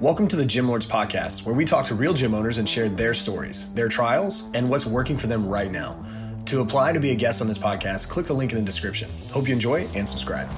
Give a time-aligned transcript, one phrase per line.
[0.00, 2.88] Welcome to the Gym Lords Podcast, where we talk to real gym owners and share
[2.88, 6.00] their stories, their trials, and what's working for them right now.
[6.46, 9.10] To apply to be a guest on this podcast, click the link in the description.
[9.32, 10.48] Hope you enjoy and subscribe.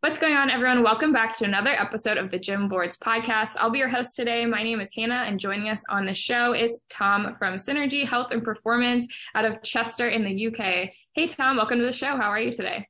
[0.00, 0.82] What's going on, everyone?
[0.82, 3.56] Welcome back to another episode of the Gym Lords podcast.
[3.58, 4.44] I'll be your host today.
[4.44, 8.32] My name is Hannah, and joining us on the show is Tom from Synergy Health
[8.32, 10.90] and Performance out of Chester in the UK.
[11.14, 12.18] Hey, Tom, welcome to the show.
[12.18, 12.86] How are you today?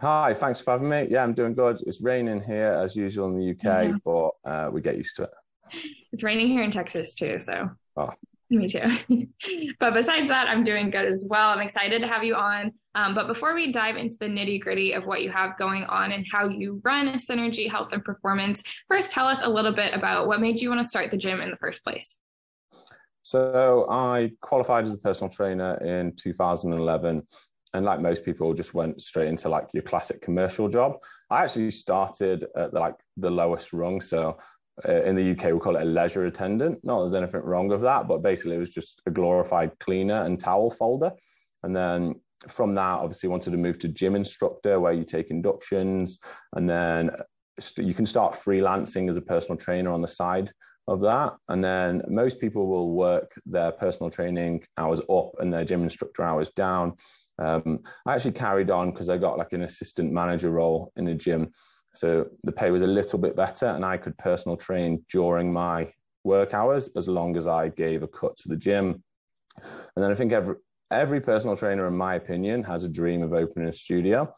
[0.00, 1.08] Hi, thanks for having me.
[1.10, 1.78] Yeah, I'm doing good.
[1.86, 5.30] It's raining here as usual in the UK, but uh, we get used to it.
[6.10, 7.68] It's raining here in Texas too, so.
[7.96, 8.10] Oh.
[8.48, 9.28] Me too.
[9.78, 11.50] but besides that, I'm doing good as well.
[11.50, 12.72] I'm excited to have you on.
[12.94, 16.12] Um, but before we dive into the nitty gritty of what you have going on
[16.12, 19.94] and how you run a Synergy Health and Performance, first tell us a little bit
[19.94, 22.18] about what made you want to start the gym in the first place.
[23.22, 27.22] So I qualified as a personal trainer in 2011
[27.74, 30.94] and like most people just went straight into like your classic commercial job
[31.30, 34.36] i actually started at like the lowest rung so
[34.88, 37.82] uh, in the uk we call it a leisure attendant not there's anything wrong with
[37.82, 41.12] that but basically it was just a glorified cleaner and towel folder
[41.62, 42.14] and then
[42.48, 46.18] from that obviously wanted to move to gym instructor where you take inductions
[46.54, 47.10] and then
[47.76, 50.50] you can start freelancing as a personal trainer on the side
[50.86, 51.34] of that.
[51.48, 56.22] And then most people will work their personal training hours up and their gym instructor
[56.22, 56.94] hours down.
[57.40, 61.14] Um, I actually carried on because I got like an assistant manager role in a
[61.14, 61.50] gym.
[61.94, 65.92] So the pay was a little bit better and I could personal train during my
[66.22, 69.02] work hours as long as I gave a cut to the gym.
[69.56, 70.56] And then I think every,
[70.90, 74.32] every personal trainer, in my opinion, has a dream of opening a studio.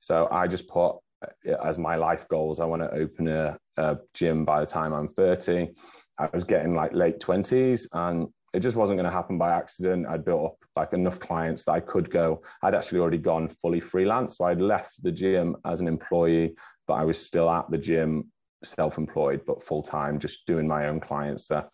[0.00, 3.98] So I just put uh, as my life goals, I want to open a, a
[4.14, 5.70] gym by the time I'm 30.
[6.18, 10.06] I was getting like late 20s and it just wasn't going to happen by accident.
[10.08, 12.40] I'd built up like enough clients that I could go.
[12.62, 14.38] I'd actually already gone fully freelance.
[14.38, 16.54] So I'd left the gym as an employee,
[16.86, 18.32] but I was still at the gym
[18.64, 21.66] self-employed, but full-time, just doing my own clients there.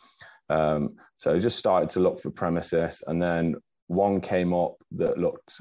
[0.50, 3.54] Um, so I just started to look for premises and then
[3.86, 5.60] one came up that looked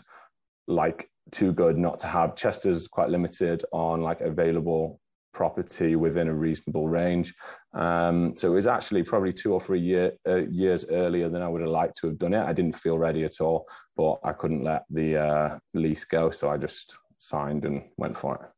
[0.67, 2.35] like too good not to have.
[2.35, 4.99] Chester's quite limited on like available
[5.33, 7.33] property within a reasonable range.
[7.73, 11.47] Um, so it was actually probably two or three year, uh, years earlier than I
[11.47, 12.43] would have liked to have done it.
[12.43, 16.31] I didn't feel ready at all, but I couldn't let the uh, lease go.
[16.31, 18.49] So I just signed and went for it.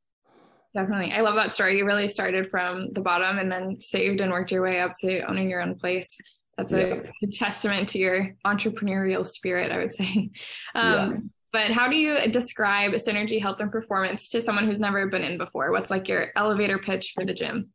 [0.74, 1.12] Definitely.
[1.12, 1.78] I love that story.
[1.78, 5.22] You really started from the bottom and then saved and worked your way up to
[5.30, 6.20] owning your own place.
[6.58, 7.30] That's a yeah.
[7.34, 10.30] testament to your entrepreneurial spirit, I would say.
[10.76, 11.18] Um, yeah.
[11.54, 15.38] But how do you describe Synergy Health and Performance to someone who's never been in
[15.38, 15.72] before?
[15.72, 17.70] What's like your elevator pitch for the gym?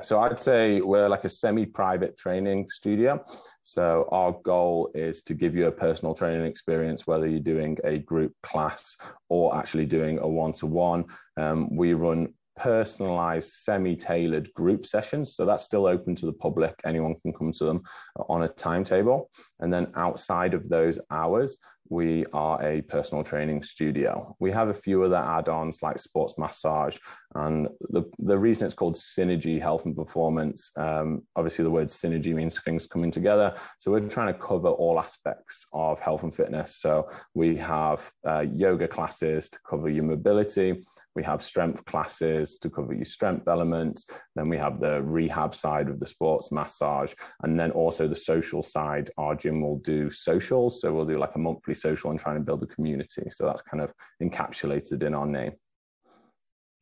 [0.00, 3.22] So I'd say we're like a semi-private training studio.
[3.64, 7.98] So our goal is to give you a personal training experience, whether you're doing a
[7.98, 8.96] group class
[9.28, 11.04] or actually doing a one-to-one.
[11.36, 15.34] Um, we run personalized, semi-tailored group sessions.
[15.34, 16.74] So that's still open to the public.
[16.84, 17.82] Anyone can come to them
[18.28, 19.30] on a timetable.
[19.60, 21.58] And then outside of those hours,
[21.88, 24.34] we are a personal training studio.
[24.40, 26.98] We have a few other add-ons like sports massage,
[27.34, 32.34] and the, the reason it's called Synergy Health and Performance, um, obviously the word synergy
[32.34, 33.54] means things coming together.
[33.78, 36.76] So we're trying to cover all aspects of health and fitness.
[36.76, 40.82] So we have uh, yoga classes to cover your mobility.
[41.14, 44.06] We have strength classes to cover your strength elements.
[44.34, 48.62] Then we have the rehab side of the sports massage, and then also the social
[48.62, 49.10] side.
[49.18, 52.42] Our gym will do socials, so we'll do like a monthly social and trying to
[52.42, 53.28] build a community.
[53.30, 53.92] So that's kind of
[54.22, 55.52] encapsulated in our name.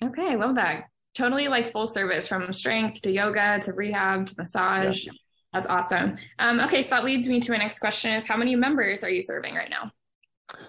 [0.02, 0.84] Okay, I love that.
[1.14, 5.06] Totally like full service from strength to yoga to rehab to massage.
[5.06, 5.12] Yeah.
[5.52, 6.16] That's awesome.
[6.40, 9.10] Um, okay, so that leads me to my next question is how many members are
[9.10, 9.92] you serving right now?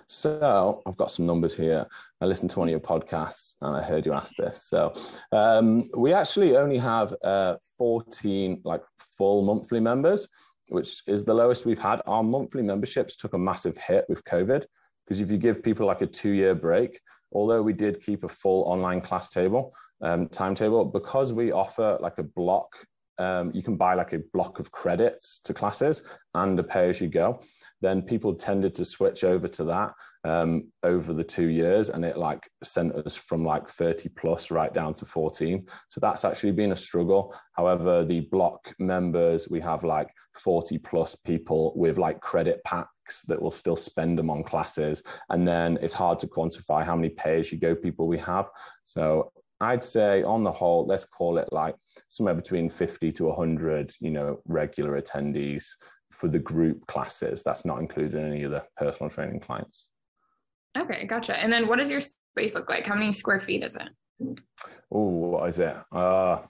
[0.07, 1.87] So I've got some numbers here.
[2.21, 4.63] I listened to one of your podcasts and I heard you ask this.
[4.63, 4.93] So
[5.31, 8.81] um, we actually only have uh, 14 like
[9.17, 10.27] full monthly members
[10.69, 12.01] which is the lowest we've had.
[12.05, 14.65] Our monthly memberships took a massive hit with COVID
[15.05, 16.99] because if you give people like a two year break,
[17.31, 22.17] although we did keep a full online class table, um, timetable, because we offer like
[22.17, 22.75] a block
[23.17, 26.01] um, you can buy like a block of credits to classes
[26.33, 27.39] and a pay as you go
[27.81, 32.17] then people tended to switch over to that um, over the two years and it
[32.17, 36.71] like sent us from like 30 plus right down to 14 so that's actually been
[36.71, 37.33] a struggle.
[37.53, 43.41] However the block members we have like 40 plus people with like credit packs that
[43.41, 45.03] will still spend them on classes.
[45.29, 48.49] And then it's hard to quantify how many pay as you go people we have.
[48.83, 49.31] So
[49.61, 51.75] I'd say on the whole, let's call it like
[52.09, 55.67] somewhere between 50 to 100, you know, regular attendees
[56.11, 57.43] for the group classes.
[57.43, 59.89] That's not included in any of the personal training clients.
[60.77, 61.37] Okay, gotcha.
[61.37, 62.85] And then what does your space look like?
[62.85, 64.39] How many square feet is it?
[64.91, 65.75] Oh, what is it?
[65.91, 66.41] Uh,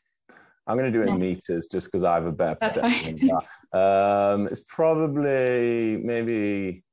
[0.68, 3.44] I'm going to do it in meters just because I have a better perception of
[3.72, 3.80] that.
[3.80, 6.84] Um, it's probably maybe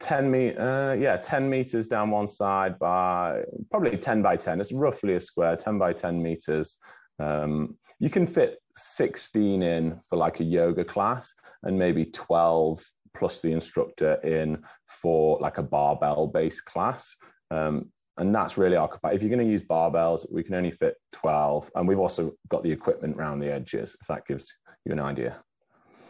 [0.00, 4.60] 10 meter, uh, yeah, 10 meters down one side by probably 10 by 10.
[4.60, 6.78] It's roughly a square, 10 by 10 meters.
[7.18, 11.34] Um, you can fit 16 in for like a yoga class
[11.64, 12.80] and maybe 12
[13.14, 17.16] plus the instructor in for like a barbell based class.
[17.50, 19.16] Um, and that's really our capacity.
[19.16, 22.62] if you're going to use barbells we can only fit 12 and we've also got
[22.62, 24.52] the equipment around the edges if that gives
[24.84, 25.40] you an idea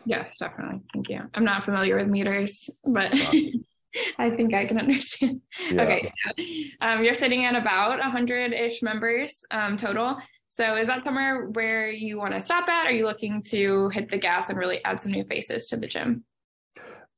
[0.07, 3.13] yes definitely thank you i'm not familiar with meters but
[4.19, 5.41] i think i can understand
[5.71, 5.83] yeah.
[5.83, 6.45] okay so,
[6.81, 10.17] um, you're sitting at about 100-ish members um, total
[10.49, 14.11] so is that somewhere where you want to stop at are you looking to hit
[14.11, 16.25] the gas and really add some new faces to the gym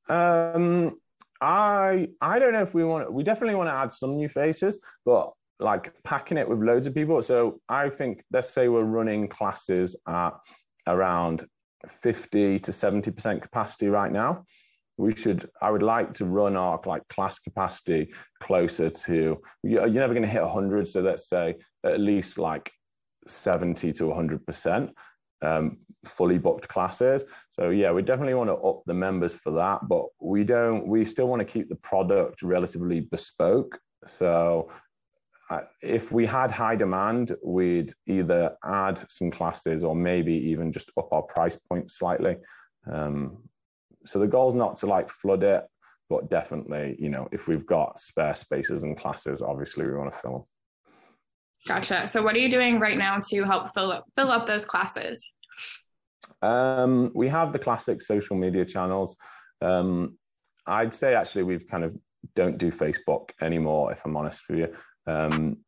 [0.09, 0.97] um
[1.41, 4.79] I I don't know if we want we definitely want to add some new faces,
[5.05, 7.21] but like packing it with loads of people.
[7.23, 10.31] So I think let's say we're running classes at
[10.87, 11.47] around
[11.87, 14.45] 50 to 70% capacity right now.
[14.97, 20.13] We should I would like to run our like class capacity closer to you're never
[20.13, 22.71] going to hit 100 so let's say at least like
[23.27, 24.91] 70 to 100%
[25.43, 27.25] um, fully booked classes.
[27.51, 30.87] So yeah, we definitely want to up the members for that, but we don't.
[30.87, 33.79] We still want to keep the product relatively bespoke.
[34.07, 34.71] So
[35.83, 41.13] if we had high demand, we'd either add some classes or maybe even just up
[41.13, 42.37] our price point slightly.
[42.91, 43.43] Um,
[44.05, 45.65] so the goal is not to like flood it,
[46.09, 50.19] but definitely, you know, if we've got spare spaces and classes, obviously we want to
[50.19, 50.45] fill them.
[51.69, 52.07] Gotcha.
[52.07, 55.35] So what are you doing right now to help fill up fill up those classes?
[56.43, 59.17] Um, we have the classic social media channels.
[59.61, 60.19] Um,
[60.67, 61.97] I'd say actually we've kind of
[62.35, 64.75] don't do Facebook anymore, if I'm honest with you.
[65.07, 65.59] Um,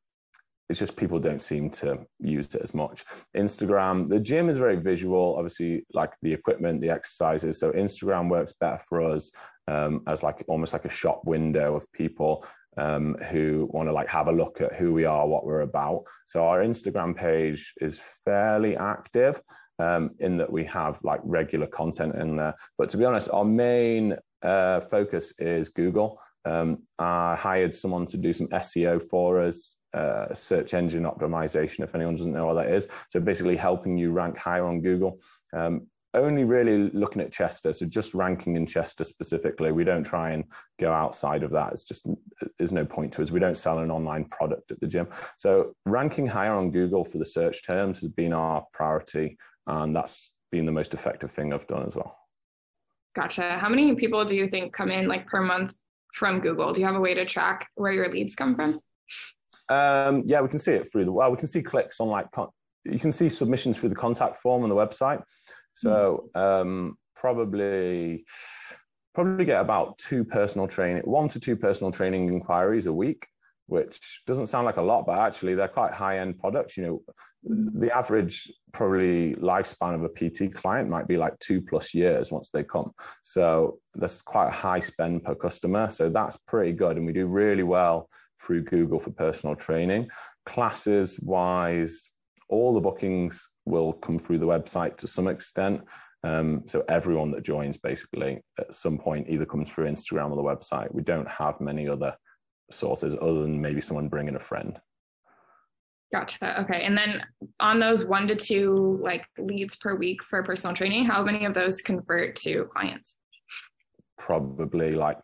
[0.68, 3.04] it's just people don't seem to use it as much.
[3.36, 7.58] Instagram, the gym is very visual, obviously, like the equipment, the exercises.
[7.58, 9.30] So Instagram works better for us
[9.68, 12.44] um, as like almost like a shop window of people
[12.76, 16.04] um, who want to like have a look at who we are, what we're about.
[16.26, 19.40] So our Instagram page is fairly active
[19.78, 22.54] um, in that we have like regular content in there.
[22.78, 26.20] But to be honest, our main uh, focus is Google.
[26.44, 31.94] Um, I hired someone to do some SEO for us, uh, search engine optimization, if
[31.94, 32.88] anyone doesn't know what that is.
[33.10, 35.18] So basically helping you rank higher on Google.
[35.52, 39.72] Um, only really looking at Chester, so just ranking in Chester specifically.
[39.72, 40.44] We don't try and
[40.78, 41.72] go outside of that.
[41.72, 42.06] It's just
[42.58, 43.30] there's no point to us.
[43.30, 45.08] We don't sell an online product at the gym.
[45.36, 50.32] So ranking higher on Google for the search terms has been our priority, and that's
[50.50, 52.14] been the most effective thing I've done as well.
[53.14, 53.58] Gotcha.
[53.58, 55.74] How many people do you think come in like per month
[56.14, 56.72] from Google?
[56.72, 58.80] Do you have a way to track where your leads come from?
[59.72, 61.30] Um, yeah, we can see it through the well.
[61.30, 62.26] We can see clicks on like
[62.84, 65.22] you can see submissions through the contact form on the website.
[65.74, 68.24] So um, probably
[69.14, 73.26] probably get about two personal training, one to two personal training inquiries a week,
[73.66, 76.76] which doesn't sound like a lot, but actually they're quite high end products.
[76.76, 77.02] You know,
[77.44, 82.50] the average probably lifespan of a PT client might be like two plus years once
[82.50, 82.92] they come.
[83.22, 85.90] So that's quite a high spend per customer.
[85.90, 86.96] So that's pretty good.
[86.96, 88.08] And we do really well
[88.42, 90.10] through Google for personal training.
[90.46, 92.10] Classes wise,
[92.48, 95.82] all the bookings will come through the website to some extent.
[96.24, 100.42] Um, so everyone that joins basically at some point either comes through Instagram or the
[100.42, 100.92] website.
[100.94, 102.14] We don't have many other
[102.70, 104.78] sources other than maybe someone bringing a friend.
[106.12, 106.60] Gotcha.
[106.60, 106.82] Okay.
[106.82, 107.24] And then
[107.58, 111.54] on those one to two like leads per week for personal training, how many of
[111.54, 113.16] those convert to clients?
[114.18, 115.16] Probably like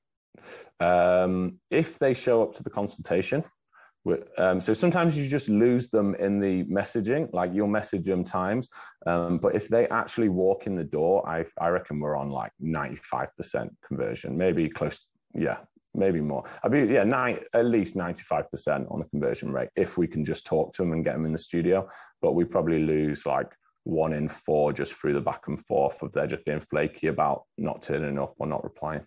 [0.81, 3.45] um, if they show up to the consultation,
[4.39, 8.69] um, so sometimes you just lose them in the messaging, like you'll message them times.
[9.07, 12.53] Um, but if they actually walk in the door, I, I reckon we're on like
[12.63, 14.99] 95% conversion, maybe close,
[15.35, 15.59] yeah,
[15.95, 16.45] maybe more.
[16.63, 20.47] I mean, yeah, nine, at least 95% on the conversion rate if we can just
[20.47, 21.89] talk to them and get them in the studio.
[22.23, 23.53] But we probably lose like
[23.85, 27.45] one in four just through the back and forth of they're just being flaky about
[27.57, 29.05] not turning up or not replying.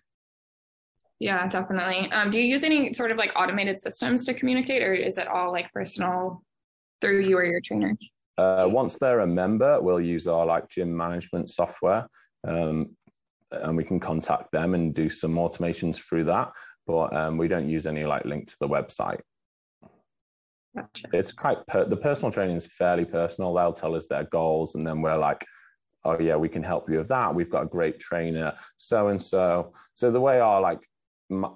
[1.22, 2.10] Yeah, definitely.
[2.10, 5.28] Um, do you use any sort of like automated systems to communicate, or is it
[5.28, 6.42] all like personal
[7.00, 8.12] through you or your trainers?
[8.36, 12.08] Uh, once they're a member, we'll use our like gym management software,
[12.42, 12.90] um,
[13.52, 16.50] and we can contact them and do some automations through that.
[16.88, 19.20] But um, we don't use any like link to the website.
[20.74, 21.06] Gotcha.
[21.12, 23.54] It's quite per- the personal training is fairly personal.
[23.54, 25.46] They'll tell us their goals, and then we're like,
[26.04, 27.32] "Oh yeah, we can help you with that.
[27.32, 30.80] We've got a great trainer, so and so." So the way our like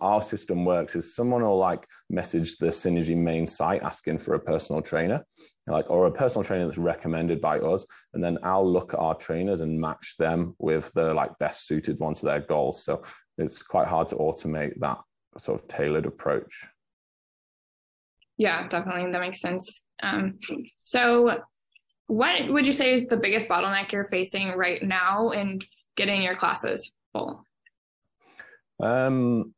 [0.01, 4.41] our system works is someone will like message the synergy main site asking for a
[4.41, 5.25] personal trainer
[5.67, 9.15] like or a personal trainer that's recommended by us and then i'll look at our
[9.15, 12.85] trainers and match them with the like best suited one to their goals.
[12.85, 13.03] So
[13.39, 14.99] it's quite hard to automate that
[15.37, 16.67] sort of tailored approach.
[18.37, 19.11] Yeah definitely.
[19.11, 19.87] That makes sense.
[20.03, 20.39] Um,
[20.85, 21.41] so
[22.07, 25.61] what would you say is the biggest bottleneck you're facing right now in
[25.97, 27.45] getting your classes full?
[28.81, 29.55] Um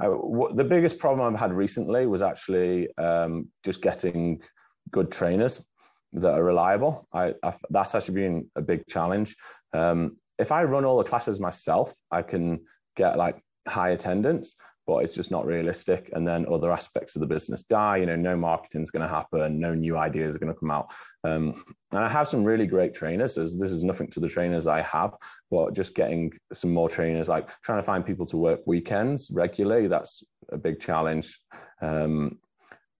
[0.00, 4.42] I, what, the biggest problem I've had recently was actually um, just getting
[4.90, 5.64] good trainers
[6.12, 7.06] that are reliable.
[7.12, 9.34] I, I, that's actually been a big challenge.
[9.72, 12.64] Um, if I run all the classes myself, I can
[12.96, 16.10] get like high attendance, but it's just not realistic.
[16.12, 17.98] And then other aspects of the business die.
[17.98, 20.70] You know, no marketing is going to happen, no new ideas are going to come
[20.70, 20.92] out.
[21.24, 21.54] Um,
[21.92, 23.34] and I have some really great trainers.
[23.34, 25.14] this is nothing to the trainers I have,
[25.50, 29.88] but just getting some more trainers, like trying to find people to work weekends regularly.
[29.88, 31.38] That's a big challenge.
[31.80, 32.38] Um,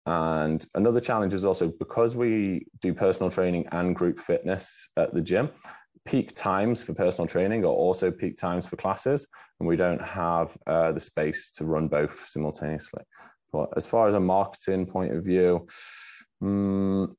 [0.06, 5.20] and another challenge is also because we do personal training and group fitness at the
[5.20, 5.50] gym,
[6.06, 9.26] peak times for personal training are also peak times for classes,
[9.60, 13.02] and we don't have uh, the space to run both simultaneously.
[13.52, 15.66] But as far as a marketing point of view,
[16.42, 17.16] um,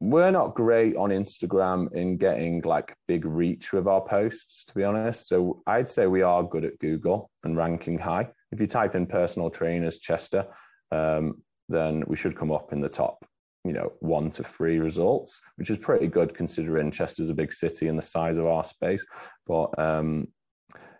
[0.00, 4.82] we're not great on Instagram in getting like big reach with our posts, to be
[4.82, 5.28] honest.
[5.28, 8.28] So I'd say we are good at Google and ranking high.
[8.50, 10.46] If you type in personal trainers Chester,
[10.90, 13.24] um, then we should come up in the top
[13.64, 17.88] you know one to three results which is pretty good considering chester's a big city
[17.88, 19.04] and the size of our space.
[19.46, 20.28] But um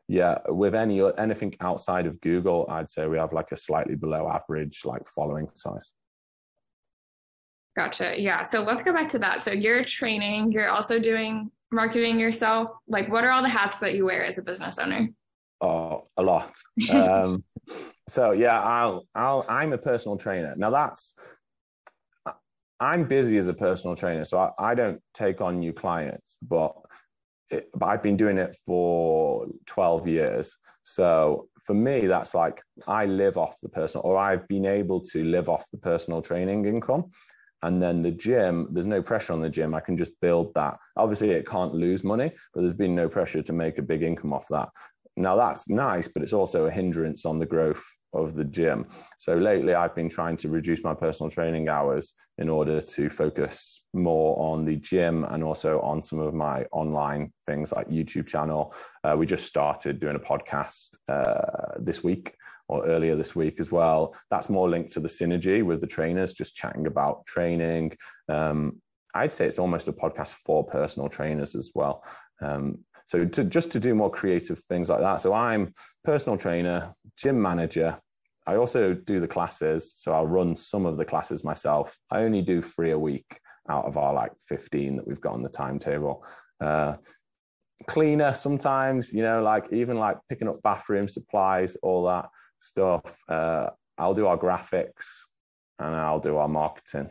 [0.09, 4.29] yeah with any anything outside of google i'd say we have like a slightly below
[4.29, 5.93] average like following size.
[7.77, 8.21] Gotcha.
[8.21, 8.43] Yeah.
[8.43, 9.43] So let's go back to that.
[9.43, 12.71] So you're training you're also doing marketing yourself.
[12.89, 15.09] Like what are all the hats that you wear as a business owner?
[15.61, 16.53] Oh a lot.
[16.91, 17.45] Um
[18.09, 20.55] so yeah i'll i'll i'm a personal trainer.
[20.57, 21.15] Now that's
[22.81, 26.75] I'm busy as a personal trainer, so I, I don't take on new clients, but,
[27.51, 30.57] it, but I've been doing it for 12 years.
[30.83, 35.25] So for me, that's like I live off the personal, or I've been able to
[35.25, 37.11] live off the personal training income.
[37.63, 39.75] And then the gym, there's no pressure on the gym.
[39.75, 40.79] I can just build that.
[40.97, 44.33] Obviously, it can't lose money, but there's been no pressure to make a big income
[44.33, 44.71] off that.
[45.17, 48.87] Now that's nice, but it's also a hindrance on the growth of the gym.
[49.19, 53.83] So lately, I've been trying to reduce my personal training hours in order to focus
[53.93, 58.75] more on the gym and also on some of my online things like YouTube channel.
[59.05, 62.35] Uh, we just started doing a podcast uh, this week
[62.69, 64.15] or earlier this week as well.
[64.31, 67.93] That's more linked to the synergy with the trainers, just chatting about training.
[68.29, 68.81] Um,
[69.15, 72.05] I'd say it's almost a podcast for personal trainers as well.
[72.41, 72.79] Um,
[73.11, 75.21] so to, just to do more creative things like that.
[75.21, 75.75] So I'm
[76.05, 77.99] personal trainer, gym manager.
[78.47, 79.93] I also do the classes.
[79.97, 81.99] So I'll run some of the classes myself.
[82.13, 85.43] I only do three a week out of our like 15 that we've got on
[85.43, 86.25] the timetable.
[86.61, 86.99] Uh,
[87.89, 92.29] cleaner sometimes, you know, like even like picking up bathroom supplies, all that
[92.61, 93.25] stuff.
[93.29, 95.25] Uh, I'll do our graphics
[95.81, 97.11] and I'll do our marketing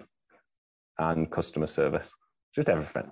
[0.97, 2.15] and customer service,
[2.55, 3.11] just everything.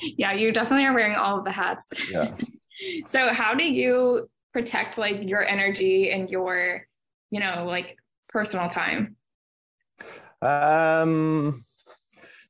[0.00, 2.10] Yeah, you definitely are wearing all of the hats.
[2.10, 2.34] Yeah.
[3.06, 6.86] so how do you protect like your energy and your,
[7.30, 7.96] you know, like
[8.28, 9.16] personal time?
[10.42, 11.54] Um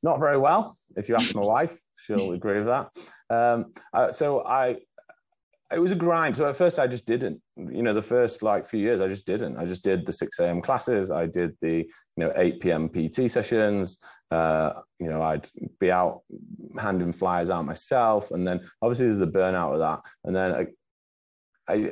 [0.05, 0.77] not very well.
[0.95, 2.91] If you ask my wife, she'll agree with that.
[3.29, 4.77] Um, uh, so I
[5.71, 6.35] it was a grind.
[6.35, 9.25] So at first I just didn't, you know, the first like few years I just
[9.25, 9.57] didn't.
[9.57, 10.61] I just did the 6 a.m.
[10.61, 11.09] classes.
[11.09, 12.89] I did the, you know, 8 p.m.
[12.89, 13.97] PT sessions.
[14.29, 15.47] Uh, you know, I'd
[15.79, 16.21] be out
[16.79, 18.31] handing flyers out myself.
[18.31, 20.01] And then obviously there's the burnout of that.
[20.23, 20.69] And then
[21.67, 21.91] I, I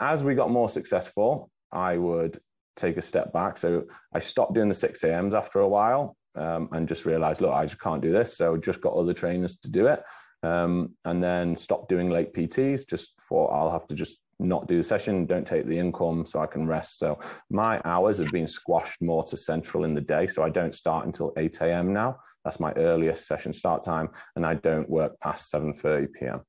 [0.00, 2.38] as we got more successful, I would
[2.76, 3.58] take a step back.
[3.58, 7.52] So I stopped doing the 6 a.m.s after a while um, and just realized, look,
[7.52, 8.36] I just can't do this.
[8.36, 10.00] So I just got other trainers to do it
[10.44, 12.88] um, and then stopped doing late PTs.
[12.88, 16.40] Just for I'll have to just not do the session, don't take the income so
[16.40, 16.98] I can rest.
[16.98, 17.18] So
[17.50, 20.26] my hours have been squashed more to central in the day.
[20.26, 21.92] So I don't start until 8 a.m.
[21.92, 22.18] now.
[22.44, 24.08] That's my earliest session start time.
[24.36, 26.40] And I don't work past 7.30 p.m.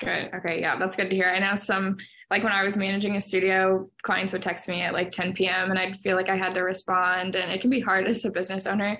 [0.00, 0.34] Good.
[0.34, 0.60] Okay.
[0.60, 1.28] Yeah, that's good to hear.
[1.28, 1.96] I know some,
[2.30, 5.70] like when I was managing a studio, clients would text me at like 10 p.m.
[5.70, 7.36] and I'd feel like I had to respond.
[7.36, 8.98] And it can be hard as a business owner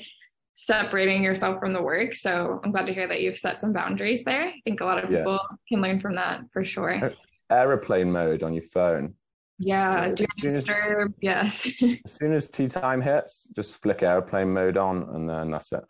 [0.55, 2.15] separating yourself from the work.
[2.15, 4.45] So I'm glad to hear that you've set some boundaries there.
[4.45, 7.13] I think a lot of people can learn from that for sure.
[7.51, 9.15] Aeroplane mode on your phone.
[9.59, 11.15] Yeah, do not disturb.
[11.25, 12.01] As, yes.
[12.05, 15.85] as soon as tea time hits, just flick airplane mode on and then that's it.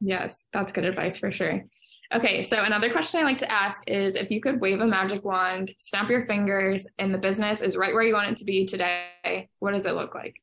[0.00, 1.62] Yes, that's good advice for sure.
[2.14, 5.24] Okay, so another question I like to ask is if you could wave a magic
[5.24, 8.66] wand, snap your fingers, and the business is right where you want it to be
[8.66, 10.34] today, what does it look like?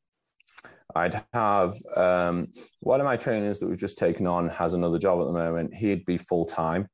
[0.94, 2.48] I'd have um,
[2.80, 5.74] one of my trainers that we've just taken on has another job at the moment.
[5.74, 6.88] He'd be full time,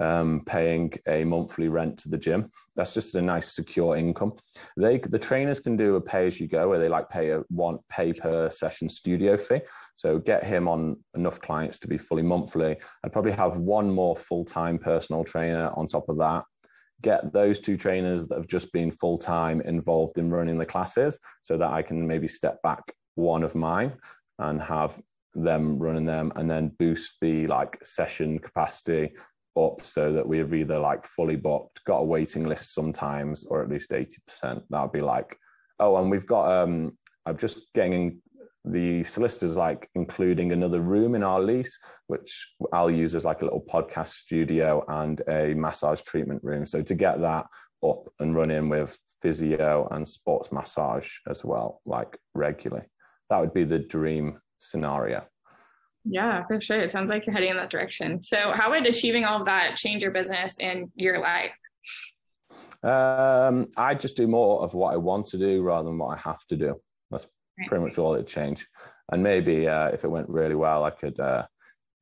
[0.00, 2.48] um, paying a monthly rent to the gym.
[2.76, 4.34] That's just a nice secure income.
[4.76, 7.42] They the trainers can do a pay as you go, where they like pay a
[7.48, 9.60] one pay per session studio fee.
[9.94, 12.76] So get him on enough clients to be fully monthly.
[13.04, 16.44] I'd probably have one more full time personal trainer on top of that.
[17.02, 21.18] Get those two trainers that have just been full time involved in running the classes,
[21.40, 22.82] so that I can maybe step back
[23.20, 23.92] one of mine
[24.38, 25.00] and have
[25.34, 29.12] them running them and then boost the like session capacity
[29.56, 33.68] up so that we've either like fully booked, got a waiting list sometimes, or at
[33.68, 34.62] least 80%.
[34.70, 35.36] That would be like,
[35.78, 36.96] oh, and we've got um
[37.26, 38.20] I'm just getting
[38.64, 43.44] the solicitors like including another room in our lease, which I'll use as like a
[43.44, 46.66] little podcast studio and a massage treatment room.
[46.66, 47.46] So to get that
[47.82, 52.86] up and running with physio and sports massage as well, like regularly
[53.30, 55.24] that would be the dream scenario.
[56.04, 56.80] Yeah, for sure.
[56.80, 58.22] It sounds like you're heading in that direction.
[58.22, 61.52] So, how would achieving all of that change your business and your life?
[62.82, 66.20] Um, I just do more of what I want to do rather than what I
[66.20, 66.74] have to do.
[67.10, 67.26] That's
[67.58, 67.68] right.
[67.68, 68.66] pretty much all it changed.
[69.12, 71.46] And maybe uh, if it went really well, I could uh,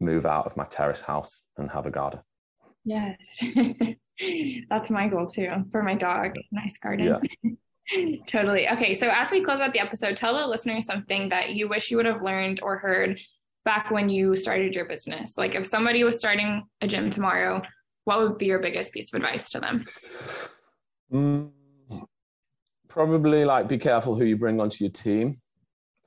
[0.00, 2.20] move out of my terrace house and have a garden.
[2.84, 3.16] Yes,
[4.70, 6.36] that's my goal too for my dog.
[6.52, 7.06] Nice garden.
[7.06, 7.50] Yeah.
[8.26, 8.68] totally.
[8.68, 8.94] Okay.
[8.94, 11.96] So as we close out the episode, tell the listeners something that you wish you
[11.96, 13.18] would have learned or heard
[13.64, 15.36] back when you started your business.
[15.36, 17.62] Like if somebody was starting a gym tomorrow,
[18.04, 19.84] what would be your biggest piece of advice to them?
[21.12, 21.50] Mm,
[22.88, 25.36] probably like be careful who you bring onto your team.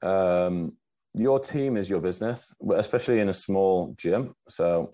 [0.01, 0.77] Um,
[1.13, 4.33] your team is your business, especially in a small gym.
[4.47, 4.91] So,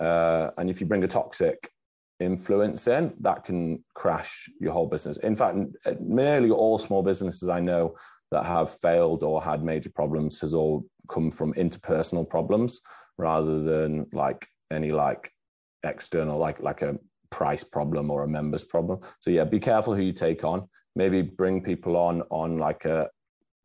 [0.00, 1.70] uh, and if you bring a toxic
[2.20, 5.18] influence in, that can crash your whole business.
[5.18, 7.94] In fact, uh, nearly all small businesses I know
[8.30, 12.80] that have failed or had major problems has all come from interpersonal problems
[13.16, 15.30] rather than like any like
[15.84, 16.98] external like like a
[17.30, 19.00] price problem or a members problem.
[19.20, 20.68] So yeah, be careful who you take on.
[20.96, 23.08] Maybe bring people on on like a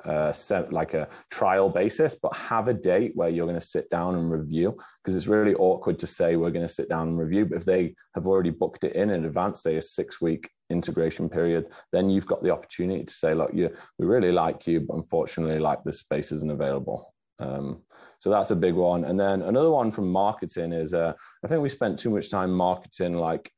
[0.06, 0.34] uh,
[0.72, 4.32] like a trial basis, but have a date where you're going to sit down and
[4.32, 7.46] review because it's really awkward to say we're going to sit down and review.
[7.46, 11.30] But if they have already booked it in in advance, say a six week integration
[11.30, 14.96] period, then you've got the opportunity to say, look, you we really like you, but
[14.96, 17.13] unfortunately, like the space isn't available.
[17.39, 17.84] Um,
[18.20, 19.04] so that's a big one.
[19.06, 21.13] And then another one from marketing is uh,
[21.44, 23.52] I think we spent too much time marketing like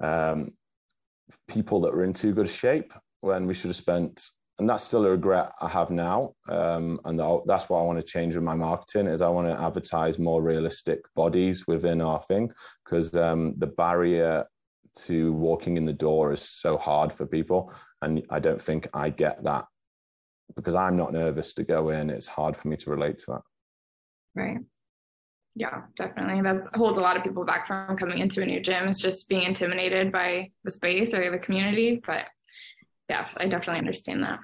[0.00, 0.50] um,
[1.46, 5.04] people that were in too good shape when we should have spent and that's still
[5.06, 6.34] a regret I have now.
[6.48, 9.60] Um, and that's what I want to change with my marketing is I want to
[9.60, 12.52] advertise more realistic bodies within our thing
[12.84, 14.44] because um, the barrier
[14.96, 19.10] to walking in the door is so hard for people, and I don't think I
[19.10, 19.66] get that
[20.56, 22.10] because I'm not nervous to go in.
[22.10, 23.42] It's hard for me to relate to that.
[24.34, 24.58] Right.
[25.54, 26.42] Yeah, definitely.
[26.42, 28.88] That holds a lot of people back from coming into a new gym.
[28.88, 32.00] Is just being intimidated by the space or the community.
[32.04, 32.26] But
[33.08, 34.38] yes, I definitely understand that.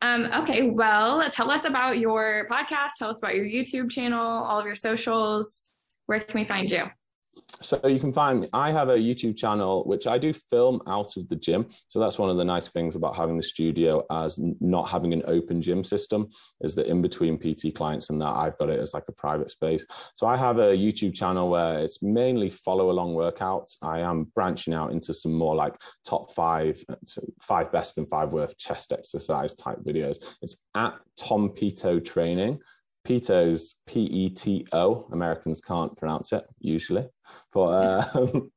[0.00, 2.90] Um, okay, well, tell us about your podcast.
[2.98, 5.70] Tell us about your YouTube channel, all of your socials.
[6.06, 6.84] Where can we find you?
[7.60, 8.48] So you can find me.
[8.52, 11.66] I have a YouTube channel which I do film out of the gym.
[11.88, 15.22] So that's one of the nice things about having the studio as not having an
[15.26, 16.28] open gym system
[16.60, 19.50] is that in between PT clients and that I've got it as like a private
[19.50, 19.84] space.
[20.14, 23.76] So I have a YouTube channel where it's mainly follow along workouts.
[23.82, 25.74] I am branching out into some more like
[26.06, 26.96] top five, uh,
[27.42, 30.18] five best and five worst chest exercise type videos.
[30.42, 32.60] It's at Tom Peto Training.
[33.08, 35.08] Peto's P E T O.
[35.12, 37.06] Americans can't pronounce it usually.
[37.54, 38.50] But um,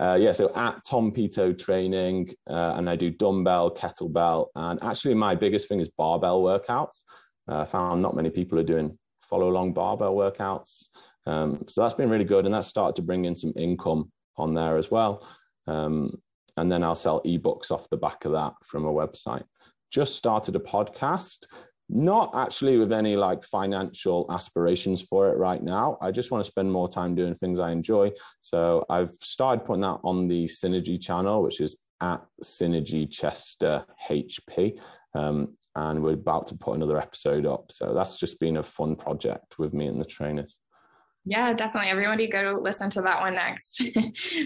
[0.00, 5.12] uh, yeah, so at Tom Peto Training, uh, and I do dumbbell, kettlebell, and actually
[5.12, 7.02] my biggest thing is barbell workouts.
[7.46, 10.88] Uh, I found not many people are doing follow along barbell workouts.
[11.26, 14.54] Um, so that's been really good, and that's started to bring in some income on
[14.54, 15.26] there as well.
[15.66, 16.10] Um,
[16.56, 19.44] and then I'll sell ebooks off the back of that from a website.
[19.90, 21.44] Just started a podcast
[21.92, 25.98] not actually with any like financial aspirations for it right now.
[26.00, 28.12] I just want to spend more time doing things I enjoy.
[28.40, 34.80] So I've started putting that on the Synergy channel, which is at Synergy Chester HP.
[35.14, 37.70] Um, and we're about to put another episode up.
[37.70, 40.58] So that's just been a fun project with me and the trainers.
[41.24, 41.90] Yeah, definitely.
[41.90, 43.80] Everybody go listen to that one next.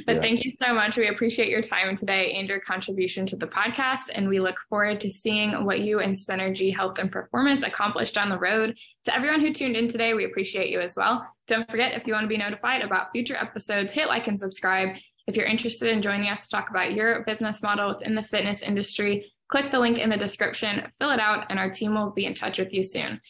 [0.07, 0.21] but yeah.
[0.21, 0.99] thank you so much.
[0.99, 4.11] We appreciate your time today and your contribution to the podcast.
[4.15, 8.29] And we look forward to seeing what you and Synergy Health and Performance accomplished down
[8.29, 8.77] the road.
[9.05, 11.27] To everyone who tuned in today, we appreciate you as well.
[11.47, 14.97] Don't forget, if you want to be notified about future episodes, hit like and subscribe.
[15.27, 18.63] If you're interested in joining us to talk about your business model within the fitness
[18.63, 22.27] industry, click the link in the description, fill it out, and our team will be
[22.27, 23.21] in touch with you soon.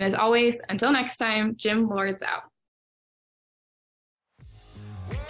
[0.00, 2.49] as always, until next time, Gym Lords out.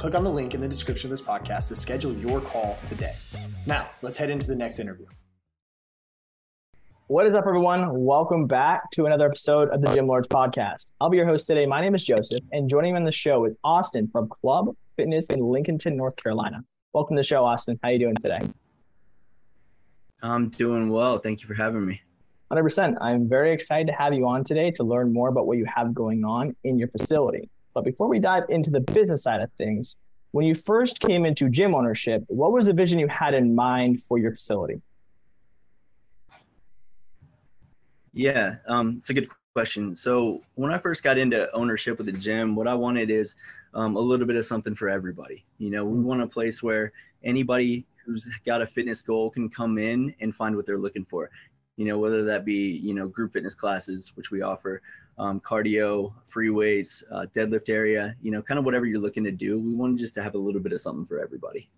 [0.00, 3.12] Click on the link in the description of this podcast to schedule your call today.
[3.66, 5.04] Now, let's head into the next interview.
[7.08, 8.02] What is up, everyone?
[8.02, 10.86] Welcome back to another episode of the Gym Lords podcast.
[11.02, 11.66] I'll be your host today.
[11.66, 15.26] My name is Joseph, and joining me on the show is Austin from Club Fitness
[15.26, 16.64] in Lincolnton, North Carolina.
[16.94, 17.78] Welcome to the show, Austin.
[17.82, 18.38] How are you doing today?
[20.22, 21.18] I'm doing well.
[21.18, 22.00] Thank you for having me.
[22.50, 22.96] 100%.
[23.02, 25.92] I'm very excited to have you on today to learn more about what you have
[25.92, 27.50] going on in your facility.
[27.80, 29.96] But before we dive into the business side of things,
[30.32, 34.02] when you first came into gym ownership, what was the vision you had in mind
[34.02, 34.82] for your facility?
[38.12, 39.96] Yeah, um, it's a good question.
[39.96, 43.36] So when I first got into ownership of the gym, what I wanted is
[43.72, 45.46] um, a little bit of something for everybody.
[45.56, 46.92] You know, we want a place where
[47.24, 51.30] anybody who's got a fitness goal can come in and find what they're looking for.
[51.78, 54.82] You know, whether that be you know group fitness classes, which we offer,
[55.18, 58.14] um, cardio, free weights, uh, deadlift area.
[58.22, 59.58] You know, kind of whatever you're looking to do.
[59.58, 61.68] We wanted just to have a little bit of something for everybody.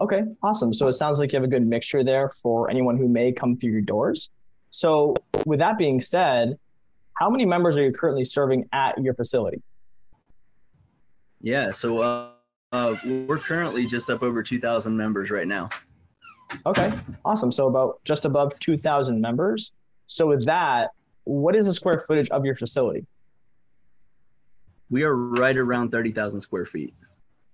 [0.00, 0.74] Okay, awesome.
[0.74, 3.56] So it sounds like you have a good mixture there for anyone who may come
[3.56, 4.28] through your doors.
[4.70, 5.14] So,
[5.46, 6.58] with that being said,
[7.14, 9.62] how many members are you currently serving at your facility?
[11.40, 12.30] Yeah, so uh,
[12.72, 12.96] uh,
[13.28, 15.68] we're currently just up over 2,000 members right now.
[16.66, 16.92] Okay,
[17.24, 17.52] awesome.
[17.52, 19.70] So, about just above 2,000 members.
[20.08, 20.90] So, with that,
[21.24, 23.06] what is the square footage of your facility?
[24.90, 26.94] We are right around 30,000 square feet.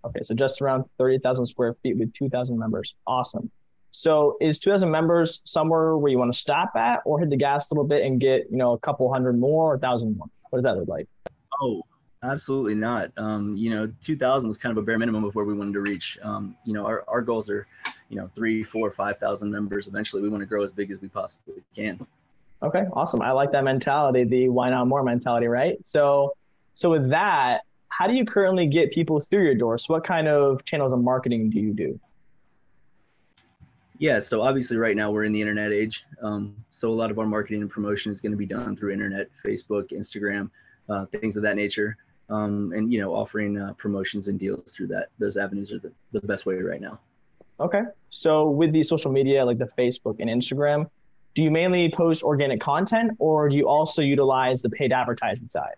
[0.05, 2.95] Okay, so just around 30,000 square feet with 2,000 members.
[3.07, 3.51] Awesome.
[3.91, 7.71] So is 2,000 members somewhere where you want to stop at or hit the gas
[7.71, 10.29] a little bit and get, you know, a couple hundred more or a thousand more?
[10.51, 11.09] What does that look like?
[11.61, 11.83] Oh,
[12.23, 13.11] absolutely not.
[13.17, 15.81] Um, you know, 2,000 was kind of a bare minimum of where we wanted to
[15.81, 16.19] reach.
[16.23, 17.67] Um, you know, our, our goals are,
[18.09, 19.89] you know, three, four, 5,000 members.
[19.89, 22.07] Eventually we want to grow as big as we possibly can.
[22.63, 23.23] Okay, awesome.
[23.23, 25.83] I like that mentality, the why not more mentality, right?
[25.85, 26.35] So,
[26.75, 29.79] so with that, how do you currently get people through your door?
[29.79, 31.99] So what kind of channels of marketing do you do?
[33.99, 36.05] Yeah, so obviously right now we're in the internet age.
[36.23, 38.93] Um, so a lot of our marketing and promotion is going to be done through
[38.93, 40.51] internet, Facebook, Instagram,
[40.89, 41.97] uh, things of that nature.
[42.31, 45.09] Um, and you know, offering uh, promotions and deals through that.
[45.19, 47.01] Those avenues are the, the best way right now.
[47.59, 47.83] Okay.
[48.09, 50.89] So with the social media like the Facebook and Instagram,
[51.35, 55.75] do you mainly post organic content or do you also utilize the paid advertising side?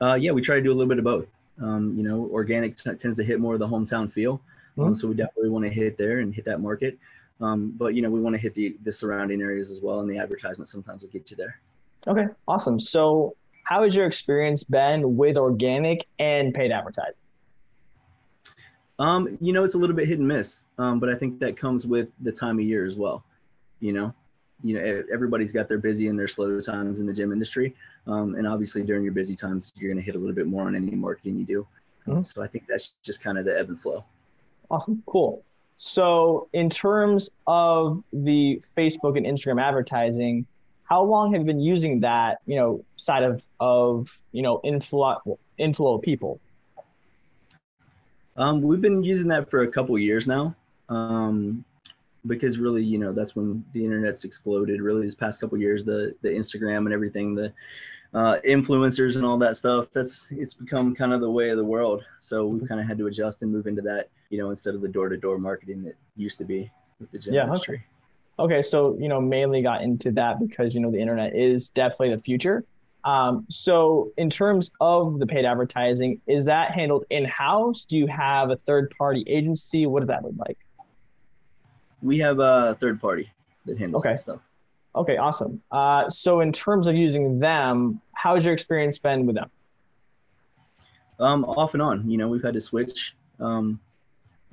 [0.00, 1.26] Uh, yeah, we try to do a little bit of both.
[1.60, 4.40] Um, you know, organic t- tends to hit more of the hometown feel.
[4.76, 4.82] Mm-hmm.
[4.88, 6.98] Um, so we definitely want to hit there and hit that market.
[7.40, 10.08] Um, but you know, we want to hit the the surrounding areas as well, and
[10.08, 11.58] the advertisement sometimes will get you there.
[12.06, 12.80] Okay, awesome.
[12.80, 17.14] So, how has your experience been with organic and paid advertising?
[18.98, 21.56] Um, you know, it's a little bit hit and miss, um, but I think that
[21.58, 23.22] comes with the time of year as well.
[23.86, 24.14] You know,
[24.62, 27.74] you know, everybody's got their busy and their slow times in the gym industry,
[28.06, 30.66] um, and obviously during your busy times, you're going to hit a little bit more
[30.66, 31.66] on any marketing you do.
[32.06, 32.24] Mm-hmm.
[32.24, 34.04] So I think that's just kind of the ebb and flow.
[34.70, 35.02] Awesome.
[35.06, 35.44] Cool.
[35.76, 40.46] So, in terms of the Facebook and Instagram advertising,
[40.84, 45.38] how long have you been using that, you know, side of of you know inflow
[45.58, 46.40] inflow of people?
[48.36, 50.54] Um, we've been using that for a couple years now,
[50.88, 51.64] um,
[52.26, 54.80] because really, you know, that's when the internet's exploded.
[54.80, 57.52] Really, these past couple years, the the Instagram and everything, the
[58.14, 59.88] uh, influencers and all that stuff.
[59.92, 62.04] That's it's become kind of the way of the world.
[62.20, 64.80] So we've kind of had to adjust and move into that, you know, instead of
[64.80, 67.84] the door to door marketing that used to be with the gym yeah, industry.
[68.38, 68.54] Okay.
[68.54, 72.14] okay, so you know, mainly got into that because you know the internet is definitely
[72.14, 72.64] the future.
[73.04, 77.84] Um, so in terms of the paid advertising, is that handled in house?
[77.84, 79.86] Do you have a third party agency?
[79.86, 80.58] What does that look like?
[82.02, 83.30] We have a third party
[83.64, 84.12] that handles okay.
[84.12, 84.40] that stuff.
[84.94, 85.62] Okay, awesome.
[85.70, 89.50] Uh, so in terms of using them, how's your experience been with them?
[91.18, 92.08] Um, off and on.
[92.08, 93.78] You know, we've had to switch um,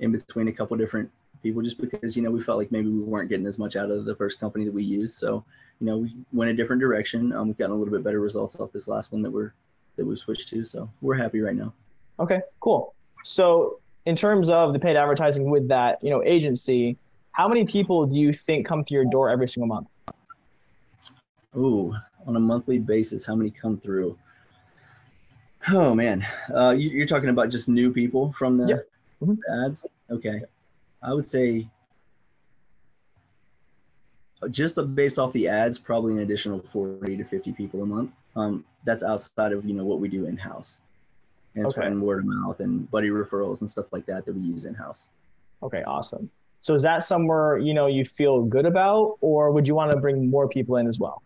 [0.00, 1.10] in between a couple different
[1.42, 3.90] people just because you know we felt like maybe we weren't getting as much out
[3.90, 5.16] of the first company that we used.
[5.16, 5.44] So
[5.80, 7.32] you know we went a different direction.
[7.32, 9.52] Um, we've gotten a little bit better results off this last one that we're
[9.96, 10.64] that we switched to.
[10.64, 11.72] So we're happy right now.
[12.18, 12.94] Okay, cool.
[13.22, 16.96] So in terms of the paid advertising with that you know agency,
[17.34, 19.88] how many people do you think come to your door every single month?
[21.56, 21.94] Ooh,
[22.26, 24.16] on a monthly basis, how many come through?
[25.68, 28.86] Oh man, uh, you, are talking about just new people from the yep.
[29.20, 29.66] mm-hmm.
[29.66, 29.84] ads.
[30.10, 30.42] Okay,
[31.02, 31.68] I would say
[34.50, 38.10] just based off the ads, probably an additional 40 to 50 people a month.
[38.36, 40.82] Um, that's outside of you know what we do in house,
[41.56, 41.90] and okay.
[41.90, 45.10] word of mouth and buddy referrals and stuff like that that we use in house.
[45.62, 46.30] Okay, awesome.
[46.64, 49.98] So is that somewhere you know you feel good about, or would you want to
[49.98, 51.22] bring more people in as well?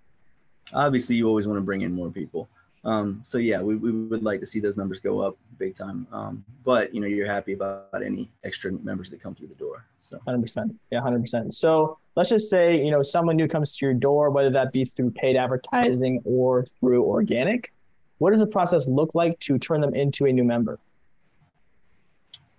[0.74, 2.48] Obviously, you always want to bring in more people.
[2.84, 6.08] Um, so yeah, we, we would like to see those numbers go up big time.
[6.10, 9.84] Um, but you know, you're happy about any extra members that come through the door.
[10.00, 10.74] So 100%.
[10.90, 11.52] Yeah, 100%.
[11.52, 14.84] So let's just say, you know, someone new comes to your door, whether that be
[14.84, 17.72] through paid advertising or through organic.
[18.18, 20.80] What does the process look like to turn them into a new member?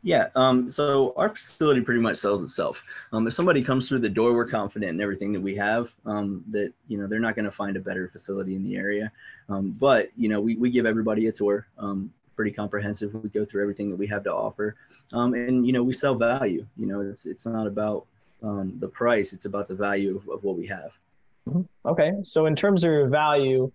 [0.02, 2.84] Yeah, um, so our facility pretty much sells itself.
[3.12, 5.94] Um, if somebody comes through the door, we're confident in everything that we have.
[6.06, 9.12] Um, that you know they're not going to find a better facility in the area.
[9.50, 13.14] Um, but you know we, we give everybody a tour, um, pretty comprehensive.
[13.14, 14.78] We go through everything that we have to offer,
[15.12, 16.66] um, and you know we sell value.
[16.78, 18.06] You know it's it's not about
[18.42, 20.92] the price; it's about the value of, of what we have.
[21.46, 21.62] Mm-hmm.
[21.86, 23.70] Okay, so in terms of your value,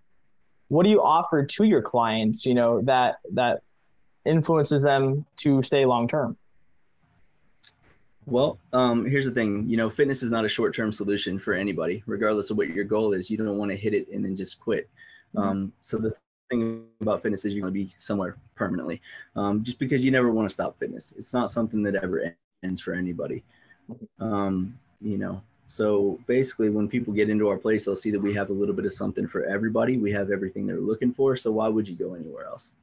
[0.69, 2.47] what do you offer to your clients?
[2.47, 3.61] You know that that
[4.25, 6.37] influences them to stay long term?
[8.27, 9.69] Well, um, here's the thing.
[9.69, 13.13] You know, fitness is not a short-term solution for anybody, regardless of what your goal
[13.13, 13.31] is.
[13.31, 14.89] You don't want to hit it and then just quit.
[15.35, 15.49] Mm-hmm.
[15.49, 16.15] Um, so the
[16.51, 19.03] thing about fitness is you're going to be somewhere permanently.
[19.37, 22.81] Um, just because you never want to stop fitness, it's not something that ever ends
[22.81, 23.45] for anybody.
[24.19, 28.33] Um, you know, so basically, when people get into our place, they'll see that we
[28.35, 29.99] have a little bit of something for everybody.
[29.99, 31.37] We have everything they're looking for.
[31.37, 32.75] So why would you go anywhere else?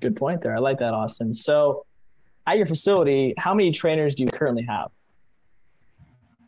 [0.00, 0.54] Good point there.
[0.54, 1.32] I like that, Austin.
[1.32, 1.86] So,
[2.46, 4.90] at your facility, how many trainers do you currently have?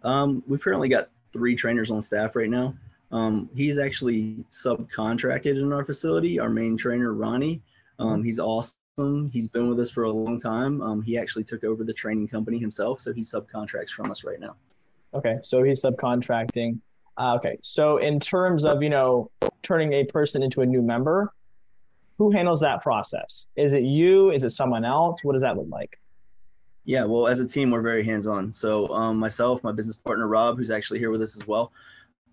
[0.03, 2.75] Um, we've currently got three trainers on staff right now.
[3.11, 6.39] Um, he's actually subcontracted in our facility.
[6.39, 7.63] Our main trainer, Ronnie,
[7.99, 9.31] um, he's awesome.
[9.33, 10.83] He's been with us for a long time.
[10.83, 14.41] Um, he actually took over the training company himself, so he subcontracts from us right
[14.41, 14.57] now.
[15.15, 16.79] Okay, so he's subcontracting.
[17.17, 19.31] Uh, okay, so in terms of you know
[19.63, 21.33] turning a person into a new member,
[22.19, 23.47] who handles that process?
[23.57, 24.31] Is it you?
[24.33, 25.25] Is it someone else?
[25.25, 25.99] What does that look like?
[26.85, 28.53] Yeah, well, as a team, we're very hands-on.
[28.53, 31.71] So um, myself, my business partner Rob, who's actually here with us as well.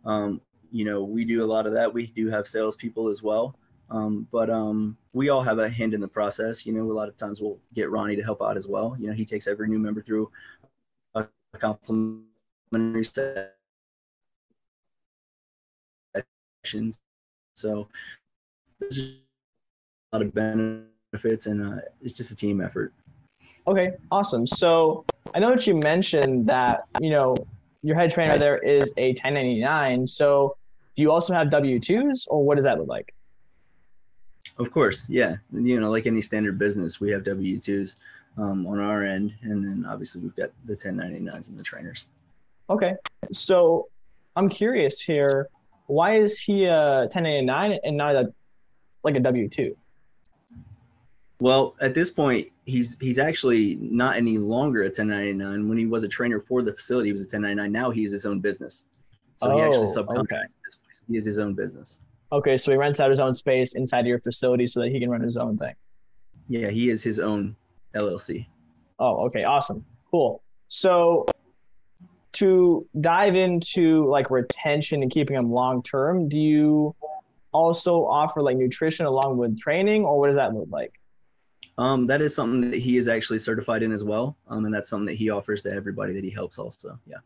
[0.05, 1.93] Um, you know, we do a lot of that.
[1.93, 3.55] We do have salespeople as well,
[3.89, 6.65] um, but um, we all have a hand in the process.
[6.65, 8.95] You know, a lot of times we'll get Ronnie to help out as well.
[8.99, 10.31] You know, he takes every new member through
[11.15, 11.27] a
[11.59, 13.05] complimentary
[16.63, 17.01] sessions.
[17.53, 17.87] So
[20.15, 22.93] lot of benefits, and uh, it's just a team effort.
[23.67, 24.47] Okay, awesome.
[24.47, 27.35] So I know that you mentioned that you know
[27.81, 30.07] your head trainer there is a 1099.
[30.07, 30.55] So
[30.95, 33.13] do you also have W twos, or what does that look like?
[34.57, 35.35] Of course, yeah.
[35.51, 37.97] You know, like any standard business, we have W twos
[38.37, 42.07] um, on our end, and then obviously we've got the 1099s and the trainers.
[42.69, 42.93] Okay,
[43.33, 43.89] so
[44.35, 45.49] I'm curious here.
[45.87, 48.33] Why is he a 1099 and not a
[49.03, 49.75] like a W two?
[51.39, 55.67] Well, at this point, he's he's actually not any longer a 1099.
[55.67, 57.71] When he was a trainer for the facility, he was a 1099.
[57.71, 58.87] Now he's his own business.
[59.37, 60.41] So oh, he actually oh, subcontracts okay.
[60.65, 61.01] this place.
[61.07, 61.99] He is his own business.
[62.31, 64.99] Okay, so he rents out his own space inside of your facility so that he
[64.99, 65.73] can run his own thing.
[66.47, 67.55] Yeah, he is his own
[67.95, 68.47] LLC.
[68.99, 70.41] Oh, okay, awesome, cool.
[70.67, 71.25] So
[72.33, 76.95] to dive into like retention and keeping them long term, do you
[77.51, 80.93] also offer like nutrition along with training, or what does that look like?
[81.77, 84.37] Um, that is something that he is actually certified in as well.
[84.47, 86.97] Um, and that's something that he offers to everybody that he helps also.
[87.05, 87.17] Yeah.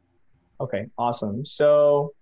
[0.60, 1.46] Okay, awesome.
[1.46, 2.14] So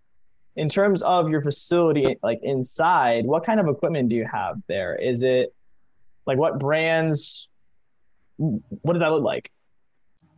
[0.55, 4.95] in terms of your facility, like inside, what kind of equipment do you have there?
[4.95, 5.53] Is it
[6.25, 7.47] like what brands?
[8.37, 9.51] What does that look like?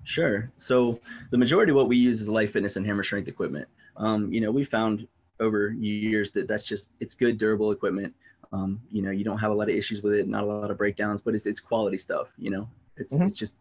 [0.03, 0.51] Sure.
[0.57, 0.99] So
[1.31, 3.67] the majority of what we use is life fitness and hammer strength equipment.
[3.97, 5.07] Um, you know, we found
[5.39, 8.13] over years that that's just it's good durable equipment
[8.51, 10.71] um, you know, you don't have a lot of issues with it, not a lot
[10.71, 12.27] of breakdowns, but it's it's quality stuff.
[12.37, 13.23] You know, it's mm-hmm.
[13.23, 13.55] it's just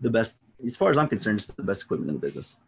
[0.00, 1.38] the best as far as I'm concerned.
[1.38, 2.58] It's the best equipment in the business.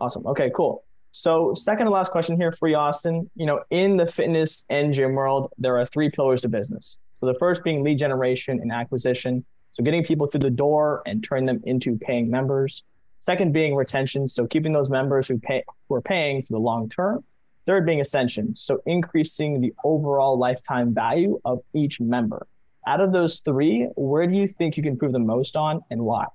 [0.00, 0.26] Awesome.
[0.26, 0.84] Okay, cool.
[1.12, 3.30] So, second to last question here for you, Austin.
[3.36, 6.96] You know, in the fitness and gym world, there are three pillars to business.
[7.20, 9.44] So, the first being lead generation and acquisition.
[9.72, 12.82] So, getting people through the door and turning them into paying members.
[13.20, 14.26] Second being retention.
[14.26, 17.24] So, keeping those members who pay who are paying for the long term.
[17.66, 22.46] Third being ascension, so increasing the overall lifetime value of each member.
[22.86, 26.02] Out of those three, where do you think you can improve the most on and
[26.02, 26.26] why?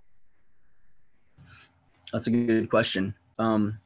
[2.13, 3.13] That's a good question.
[3.37, 3.77] Um,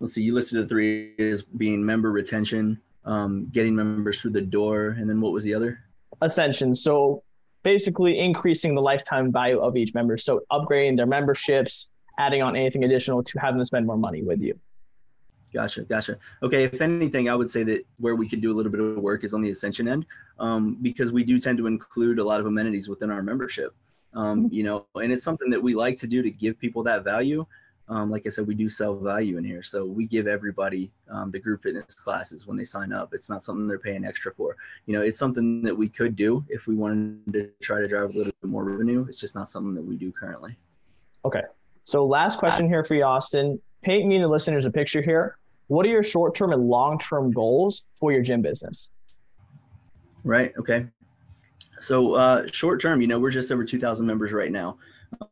[0.00, 4.40] let's see, you listed the three as being member retention, um, getting members through the
[4.40, 5.80] door, and then what was the other?
[6.22, 6.74] Ascension.
[6.74, 7.22] So
[7.62, 10.16] basically increasing the lifetime value of each member.
[10.16, 14.40] So upgrading their memberships, adding on anything additional to have them spend more money with
[14.40, 14.58] you.
[15.52, 16.18] Gotcha, gotcha.
[16.42, 18.96] Okay, if anything, I would say that where we could do a little bit of
[18.96, 20.06] work is on the ascension end,
[20.38, 23.74] um, because we do tend to include a lot of amenities within our membership.
[24.14, 24.54] Um, mm-hmm.
[24.54, 27.46] you know, and it's something that we like to do to give people that value.
[27.88, 31.30] Um, like I said, we do sell value in here, so we give everybody um,
[31.30, 33.12] the group fitness classes when they sign up.
[33.12, 34.56] It's not something they're paying extra for.
[34.86, 38.10] You know, it's something that we could do if we wanted to try to drive
[38.10, 39.04] a little bit more revenue.
[39.08, 40.56] It's just not something that we do currently.
[41.26, 41.42] Okay.
[41.84, 43.60] So last question here for you, Austin.
[43.82, 45.36] Paint me and the listeners a picture here
[45.72, 48.90] what are your short term and long term goals for your gym business?
[50.22, 50.52] Right.
[50.58, 50.86] Okay.
[51.80, 54.76] So uh, short term, you know, we're just over 2,000 members right now.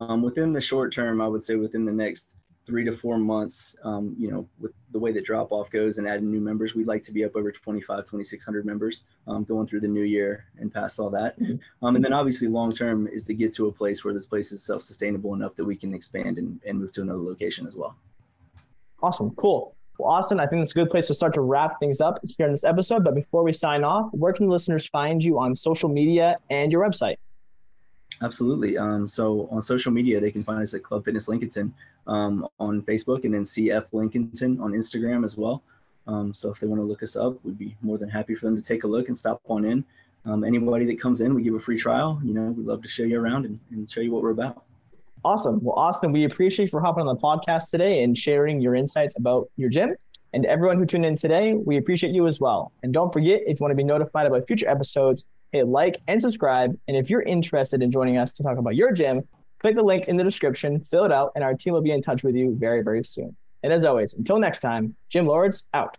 [0.00, 3.76] Um, within the short term, I would say within the next three to four months,
[3.85, 6.87] um, you know, with the way that drop off goes and adding new members, we'd
[6.87, 10.72] like to be up over 25, 2,600 members um, going through the new year and
[10.72, 11.38] past all that.
[11.38, 11.85] Mm-hmm.
[11.85, 14.53] Um, and then obviously long term is to get to a place where this place
[14.53, 17.76] is self sustainable enough that we can expand and, and move to another location as
[17.76, 17.94] well.
[19.03, 19.31] Awesome.
[19.35, 19.74] Cool.
[20.00, 22.46] Well, Austin, I think it's a good place to start to wrap things up here
[22.46, 23.04] in this episode.
[23.04, 26.82] But before we sign off, where can listeners find you on social media and your
[26.82, 27.16] website?
[28.22, 28.78] Absolutely.
[28.78, 31.72] Um, so on social media, they can find us at Club Fitness Lincolnton
[32.06, 35.62] um, on Facebook and then CF Lincolnton on Instagram as well.
[36.06, 38.46] Um, so if they want to look us up, we'd be more than happy for
[38.46, 39.84] them to take a look and stop on in.
[40.24, 42.18] Um, anybody that comes in, we give a free trial.
[42.24, 44.64] You know, we'd love to show you around and, and show you what we're about.
[45.22, 45.62] Awesome.
[45.62, 49.16] Well, Austin, we appreciate you for hopping on the podcast today and sharing your insights
[49.18, 49.94] about your gym.
[50.33, 52.72] And everyone who tuned in today, we appreciate you as well.
[52.83, 56.22] And don't forget, if you want to be notified about future episodes, hit like and
[56.22, 56.78] subscribe.
[56.88, 59.28] And if you're interested in joining us to talk about your gym,
[59.59, 62.02] click the link in the description, fill it out, and our team will be in
[62.02, 63.37] touch with you very, very soon.
[63.62, 65.98] And as always, until next time, Gym Lords out.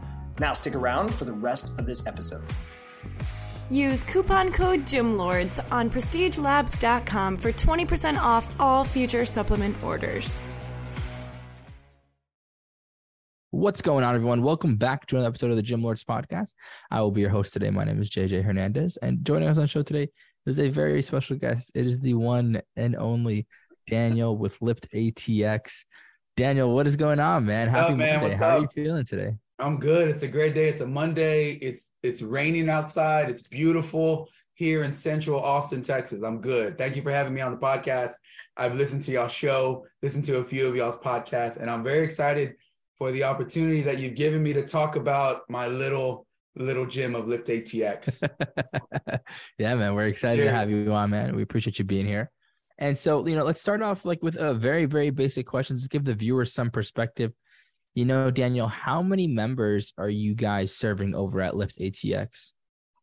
[0.39, 2.43] Now stick around for the rest of this episode.
[3.69, 10.35] Use coupon code GYMLORDS on prestigelabs.com for 20% off all future supplement orders.
[13.51, 14.43] What's going on, everyone?
[14.43, 16.55] Welcome back to another episode of the Gym Lords podcast.
[16.89, 17.69] I will be your host today.
[17.69, 20.09] My name is JJ Hernandez, and joining us on the show today
[20.45, 21.71] is a very special guest.
[21.75, 23.47] It is the one and only
[23.89, 25.83] Daniel with Lift ATX.
[26.37, 27.67] Daniel, what is going on, man?
[27.67, 28.19] Happy up, man?
[28.19, 28.29] Monday.
[28.29, 28.59] What's How up?
[28.59, 29.35] are you feeling today?
[29.61, 30.09] I'm good.
[30.09, 30.67] It's a great day.
[30.67, 31.51] It's a Monday.
[31.61, 33.29] It's it's raining outside.
[33.29, 36.23] It's beautiful here in Central Austin, Texas.
[36.23, 36.77] I'm good.
[36.77, 38.13] Thank you for having me on the podcast.
[38.57, 42.03] I've listened to y'all show, listened to a few of y'all's podcasts, and I'm very
[42.03, 42.55] excited
[42.97, 47.27] for the opportunity that you've given me to talk about my little little gym of
[47.27, 48.27] Lift ATX.
[49.59, 50.51] yeah, man, we're excited Cheers.
[50.51, 51.35] to have you on, man.
[51.35, 52.31] We appreciate you being here.
[52.79, 55.83] And so, you know, let's start off like with a very, very basic questions.
[55.83, 57.31] To give the viewers some perspective.
[57.93, 62.53] You know, Daniel, how many members are you guys serving over at Lift ATX?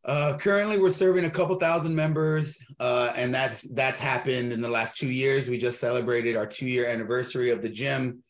[0.03, 4.69] Uh, currently, we're serving a couple thousand members, uh, and that's that's happened in the
[4.69, 5.47] last two years.
[5.47, 8.23] We just celebrated our two year anniversary of the gym,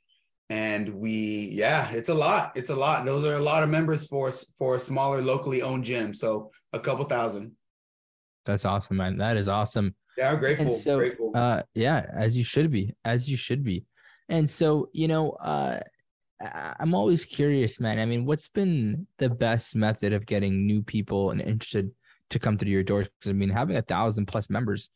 [0.50, 2.52] and we yeah, it's a lot.
[2.56, 3.06] It's a lot.
[3.06, 6.14] Those are a lot of members for us for a smaller locally owned gym.
[6.14, 7.53] So a couple thousand.
[8.45, 9.18] That's awesome, man.
[9.18, 9.95] That is awesome.
[10.18, 10.66] Yeah, I'm grateful.
[10.66, 11.32] And so, grateful.
[11.36, 13.86] uh, yeah, as you should be, as you should be.
[14.28, 15.80] And so, you know, uh,
[16.41, 17.99] I'm always curious, man.
[17.99, 21.91] I mean, what's been the best method of getting new people and interested
[22.29, 23.07] to come through your doors?
[23.07, 24.89] Because I mean, having a thousand plus members,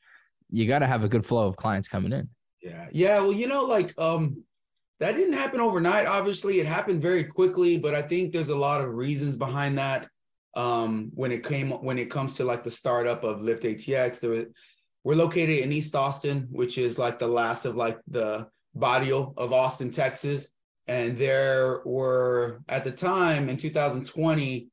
[0.49, 2.29] you got to have a good flow of clients coming in.
[2.61, 2.87] Yeah.
[2.91, 3.19] Yeah.
[3.19, 4.43] Well, you know, like um
[4.99, 6.05] that didn't happen overnight.
[6.05, 10.07] Obviously, it happened very quickly, but I think there's a lot of reasons behind that.
[10.55, 14.29] Um, when it came when it comes to like the startup of Lift ATX, there
[14.29, 14.45] was,
[15.03, 19.51] we're located in East Austin, which is like the last of like the barrio of
[19.51, 20.51] Austin, Texas.
[20.88, 24.69] And there were at the time in 2020,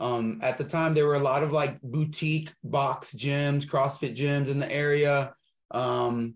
[0.00, 4.48] Um, at the time, there were a lot of like boutique box gyms, CrossFit gyms
[4.48, 5.32] in the area.
[5.70, 6.34] Um,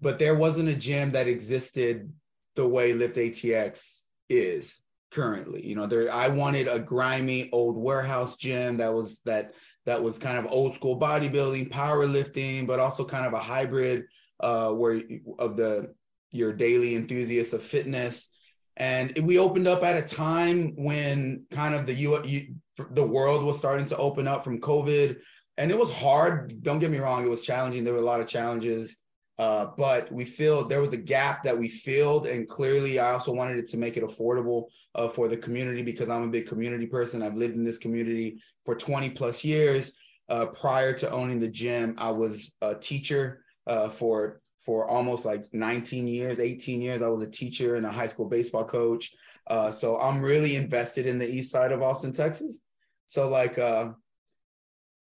[0.00, 2.12] but there wasn't a gym that existed
[2.54, 5.66] the way Lift ATX is currently.
[5.66, 9.52] You know, there I wanted a grimy old warehouse gym that was that
[9.86, 14.04] that was kind of old school bodybuilding, powerlifting, but also kind of a hybrid
[14.38, 15.00] uh, where
[15.40, 15.92] of the
[16.30, 18.30] your daily enthusiasts of fitness.
[18.76, 22.54] And we opened up at a time when kind of the U,
[22.92, 25.18] the world was starting to open up from COVID,
[25.58, 26.62] and it was hard.
[26.62, 27.84] Don't get me wrong; it was challenging.
[27.84, 29.02] There were a lot of challenges,
[29.38, 30.70] uh, but we filled.
[30.70, 33.98] there was a gap that we filled, and clearly, I also wanted it to make
[33.98, 37.22] it affordable uh, for the community because I'm a big community person.
[37.22, 39.96] I've lived in this community for 20 plus years.
[40.30, 45.46] Uh, prior to owning the gym, I was a teacher uh, for for almost like
[45.52, 47.02] 19 years, 18 years.
[47.02, 49.14] I was a teacher and a high school baseball coach.
[49.46, 52.62] Uh, so I'm really invested in the east side of Austin, Texas.
[53.06, 53.90] So like, uh,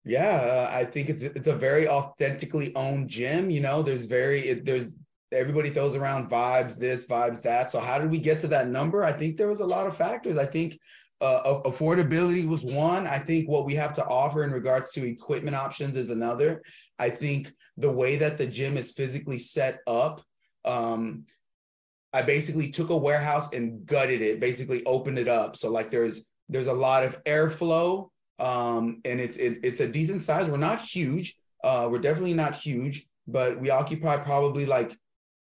[0.05, 3.51] yeah, I think it's it's a very authentically owned gym.
[3.51, 4.95] You know, there's very it, there's
[5.33, 7.71] everybody throws around vibes this, vibes that.
[7.71, 9.05] So how did we get to that number?
[9.05, 10.37] I think there was a lot of factors.
[10.39, 10.79] I think
[11.21, 13.07] uh, affordability was one.
[13.07, 16.63] I think what we have to offer in regards to equipment options is another.
[16.99, 20.23] I think the way that the gym is physically set up,
[20.65, 21.25] um,
[22.13, 25.57] I basically took a warehouse and gutted it, basically opened it up.
[25.57, 28.09] So like there's there's a lot of airflow,
[28.39, 30.49] um, and it's it, it's a decent size.
[30.49, 31.37] We're not huge.
[31.63, 34.93] Uh, we're definitely not huge, but we occupy probably like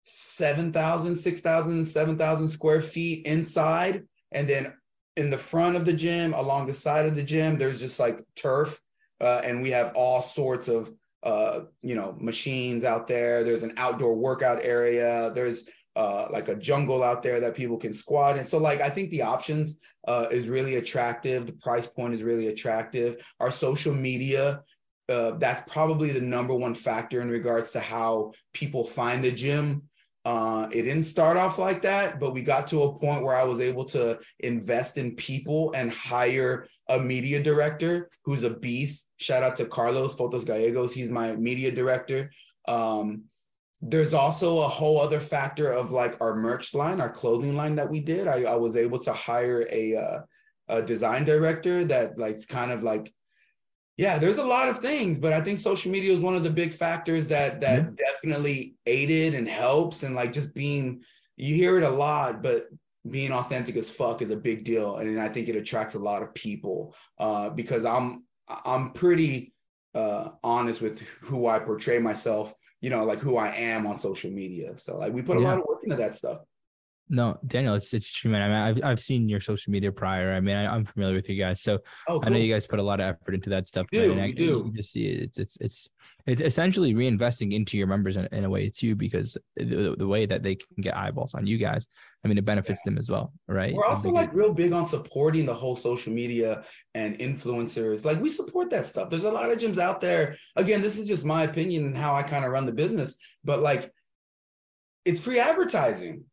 [0.04, 4.04] 7,000, 6,000, 7,000 square feet inside.
[4.32, 4.74] And then
[5.16, 8.24] in the front of the gym, along the side of the gym, there's just like
[8.36, 8.82] turf.
[9.22, 10.92] Uh, and we have all sorts of
[11.24, 13.44] uh, you know, machines out there.
[13.44, 15.32] There's an outdoor workout area.
[15.34, 18.38] There's uh, like a jungle out there that people can squat.
[18.38, 21.46] And so, like, I think the options uh, is really attractive.
[21.46, 23.26] The price point is really attractive.
[23.40, 24.64] Our social media,
[25.08, 29.84] uh, that's probably the number one factor in regards to how people find the gym.
[30.26, 33.44] Uh, it didn't start off like that, but we got to a point where I
[33.44, 39.12] was able to invest in people and hire a media director who's a beast.
[39.18, 40.94] Shout out to Carlos Fotos Gallegos.
[40.94, 42.32] He's my media director.
[42.70, 43.24] Um,
[43.82, 47.90] there's also a whole other factor of like our merch line, our clothing line that
[47.90, 48.28] we did.
[48.28, 50.20] I, I was able to hire a, uh,
[50.70, 53.14] a design director that like kind of like
[53.98, 56.50] yeah there's a lot of things but i think social media is one of the
[56.50, 57.96] big factors that that mm-hmm.
[57.96, 61.02] definitely aided and helps and like just being
[61.38, 62.68] you hear it a lot but
[63.10, 66.22] being authentic as fuck is a big deal and i think it attracts a lot
[66.22, 68.24] of people uh, because i'm
[68.66, 69.54] i'm pretty
[69.94, 74.32] uh, honest with who i portray myself you know like who i am on social
[74.32, 75.50] media so like we put a yeah.
[75.50, 76.40] lot of work into that stuff
[77.10, 78.42] no, Daniel, it's it's true, man.
[78.42, 80.34] I mean, I've I've seen your social media prior.
[80.34, 82.24] I mean, I, am familiar with you guys, so oh, cool.
[82.24, 83.88] I know you guys put a lot of effort into that stuff.
[83.92, 84.64] We do, I, we do.
[84.66, 85.22] You just see it.
[85.24, 85.90] It's it's it's
[86.26, 90.08] it's essentially reinvesting into your members in, in a way It's you because the, the
[90.08, 91.88] way that they can get eyeballs on you guys,
[92.24, 92.92] I mean, it benefits yeah.
[92.92, 93.74] them as well, right?
[93.74, 96.64] We're also like real big on supporting the whole social media
[96.96, 98.06] and influencers.
[98.06, 99.10] Like we support that stuff.
[99.10, 100.38] There's a lot of gyms out there.
[100.56, 103.60] Again, this is just my opinion and how I kind of run the business, but
[103.60, 103.92] like
[105.06, 106.24] it's free advertising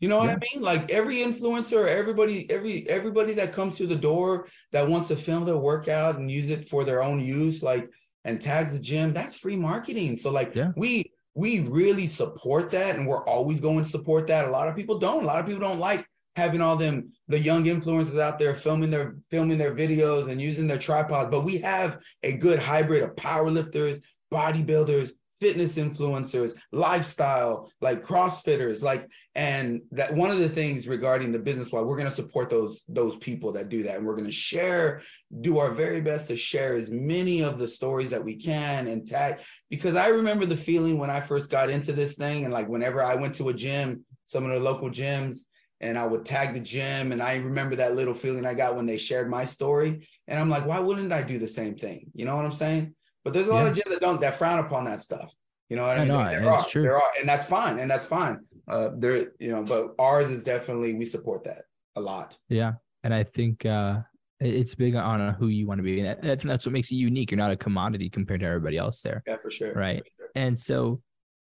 [0.00, 0.36] you know what yeah.
[0.36, 0.62] I mean?
[0.62, 5.44] Like every influencer, everybody, every everybody that comes through the door that wants to film
[5.44, 7.88] their workout and use it for their own use, like
[8.24, 10.16] and tags the gym, that's free marketing.
[10.16, 10.72] So like yeah.
[10.76, 14.46] we we really support that and we're always going to support that.
[14.46, 15.22] A lot of people don't.
[15.22, 18.90] A lot of people don't like having all them the young influencers out there filming
[18.90, 21.30] their filming their videos and using their tripods.
[21.30, 29.10] But we have a good hybrid of powerlifters, bodybuilders, fitness influencers, lifestyle, like CrossFitters, like,
[29.34, 32.84] and that one of the things regarding the business why we're going to support those
[32.88, 35.02] those people that do that, and we're going to share,
[35.40, 39.06] do our very best to share as many of the stories that we can and
[39.06, 39.40] tag.
[39.70, 43.02] Because I remember the feeling when I first got into this thing, and like whenever
[43.02, 45.46] I went to a gym, some of the local gyms,
[45.80, 47.12] and I would tag the gym.
[47.12, 50.06] And I remember that little feeling I got when they shared my story.
[50.28, 52.10] And I'm like, why wouldn't I do the same thing?
[52.14, 52.94] You know what I'm saying?
[53.24, 55.34] But there's a lot of gyms that don't that frown upon that stuff.
[55.68, 56.08] You know what I mean?
[56.08, 56.82] Know, there are, true.
[56.82, 58.40] there are, and that's fine, and that's fine.
[58.66, 61.62] Uh, there, you know, but ours is definitely we support that
[61.96, 62.36] a lot.
[62.48, 62.72] Yeah,
[63.04, 64.00] and I think uh,
[64.40, 67.30] it's big on who you want to be, and that's that's what makes you unique.
[67.30, 69.22] You're not a commodity compared to everybody else there.
[69.26, 69.72] Yeah, for sure.
[69.74, 70.30] Right, for sure.
[70.34, 71.00] and so.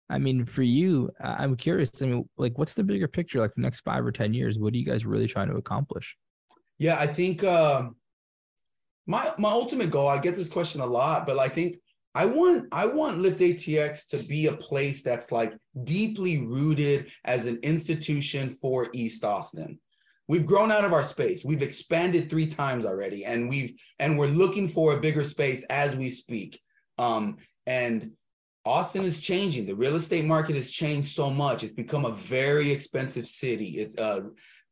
[0.07, 1.89] I mean, for you, I'm curious.
[1.99, 3.39] I mean, like, what's the bigger picture?
[3.39, 6.15] Like the next five or ten years, what are you guys really trying to accomplish?
[6.77, 7.89] Yeah, I think uh,
[9.07, 10.07] my my ultimate goal.
[10.07, 11.77] I get this question a lot, but I think
[12.15, 15.53] I want I want Lift ATX to be a place that's like
[15.83, 19.79] deeply rooted as an institution for East Austin.
[20.27, 21.45] we've grown out of our space.
[21.45, 25.95] We've expanded three times already, and we've and we're looking for a bigger space as
[25.95, 26.59] we speak.
[26.97, 27.37] Um,
[27.67, 28.11] and
[28.65, 29.65] Austin is changing.
[29.67, 31.63] The real estate market has changed so much.
[31.63, 33.71] It's become a very expensive city.
[33.77, 34.21] It's uh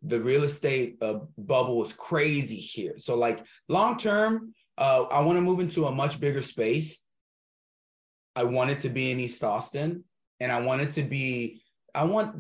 [0.04, 2.94] the real estate uh, bubble is crazy here.
[2.98, 7.06] So like long term, uh, I want to move into a much bigger space.
[8.36, 10.04] I want it to be in East Austin,
[10.40, 11.62] and I want it to be.
[11.96, 12.36] I want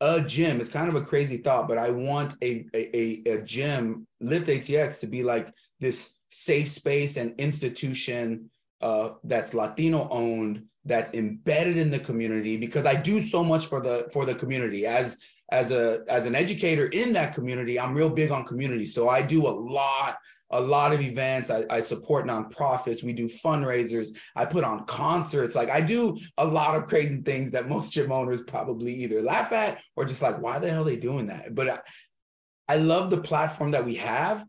[0.00, 0.60] a gym.
[0.60, 5.00] It's kind of a crazy thought, but I want a a, a gym, Lift ATX,
[5.00, 11.90] to be like this safe space and institution uh, that's Latino owned, that's embedded in
[11.90, 12.56] the community.
[12.56, 15.18] Because I do so much for the for the community as
[15.52, 17.78] as a as an educator in that community.
[17.78, 20.16] I'm real big on community, so I do a lot
[20.50, 21.50] a lot of events.
[21.50, 23.04] I, I, support nonprofits.
[23.04, 24.08] We do fundraisers.
[24.34, 25.54] I put on concerts.
[25.54, 29.52] Like I do a lot of crazy things that most gym owners probably either laugh
[29.52, 31.54] at or just like, why the hell are they doing that?
[31.54, 31.78] But I,
[32.68, 34.44] I love the platform that we have.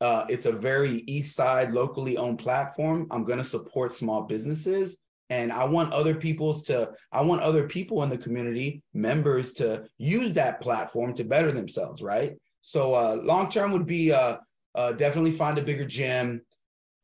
[0.00, 3.06] Uh, it's a very East Side, locally owned platform.
[3.10, 4.98] I'm going to support small businesses.
[5.30, 9.84] And I want other people's to, I want other people in the community, members to
[9.96, 12.36] use that platform to better themselves, right?
[12.60, 14.36] So uh, long term would be uh,
[14.74, 16.42] uh, definitely find a bigger gym.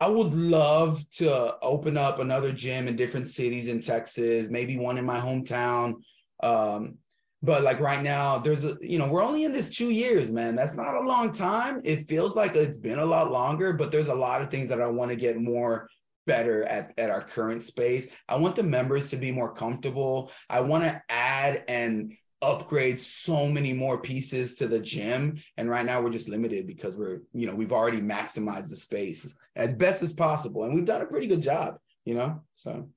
[0.00, 4.98] I would love to open up another gym in different cities in Texas, maybe one
[4.98, 5.94] in my hometown.
[6.42, 6.98] Um,
[7.42, 10.54] but like right now, there's a, you know, we're only in this two years, man.
[10.56, 11.80] That's not a long time.
[11.84, 14.82] It feels like it's been a lot longer, but there's a lot of things that
[14.82, 15.88] I want to get more
[16.26, 18.08] better at, at our current space.
[18.28, 20.30] I want the members to be more comfortable.
[20.50, 25.38] I want to add and upgrade so many more pieces to the gym.
[25.56, 29.34] And right now we're just limited because we're you know we've already maximized the space
[29.56, 30.64] as best as possible.
[30.64, 32.88] And we've done a pretty good job you know so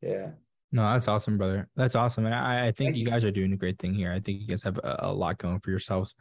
[0.00, 0.30] yeah.
[0.72, 1.68] No that's awesome brother.
[1.74, 2.26] That's awesome.
[2.26, 3.10] And i, I think you, you.
[3.10, 4.12] guys are doing a great thing here.
[4.12, 6.14] I think you guys have a, a lot going for yourselves.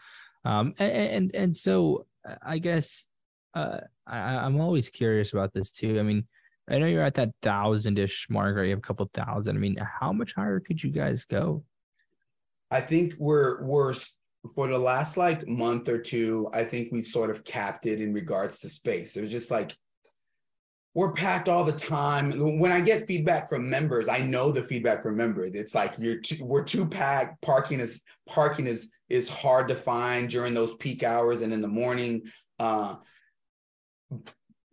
[0.44, 2.08] Um and and, and so
[2.44, 3.08] i guess
[3.54, 6.28] uh I, i'm always curious about this too i mean
[6.72, 9.56] I know you're at that thousand-ish mark, or you have a couple thousand.
[9.56, 11.64] I mean, how much higher could you guys go?
[12.70, 13.96] I think we're we're
[14.56, 18.14] for the last like month or two, I think we've sort of capped it in
[18.14, 19.16] regards to space.
[19.16, 19.76] It was just like
[20.94, 22.60] we're packed all the time.
[22.60, 25.54] When I get feedback from members, I know the feedback from members.
[25.54, 27.42] It's like you're too, we're too packed.
[27.42, 31.68] Parking is parking is is hard to find during those peak hours and in the
[31.68, 32.22] morning.
[32.60, 32.96] Uh,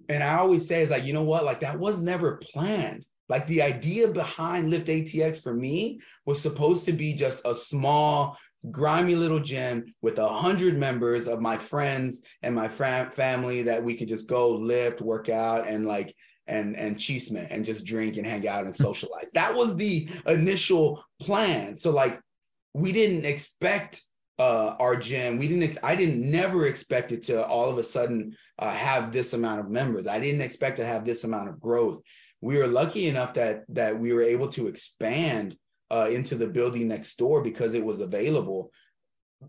[0.09, 1.45] and I always say is like, you know what?
[1.45, 3.05] Like that was never planned.
[3.29, 8.39] Like the idea behind Lift ATX for me was supposed to be just a small,
[8.71, 13.83] grimy little gym with a hundred members of my friends and my fam- family that
[13.83, 16.15] we could just go lift, work out, and like
[16.47, 19.33] and and chisme and just drink and hang out and socialize.
[19.33, 21.75] that was the initial plan.
[21.75, 22.21] So like
[22.75, 24.03] we didn't expect
[24.39, 25.39] uh, our gym.
[25.39, 25.79] We didn't.
[25.83, 29.71] I didn't never expect it to all of a sudden uh, have this amount of
[29.71, 30.07] members.
[30.07, 32.03] I didn't expect to have this amount of growth
[32.41, 35.57] we were lucky enough that that we were able to expand
[35.91, 38.71] uh, into the building next door because it was available.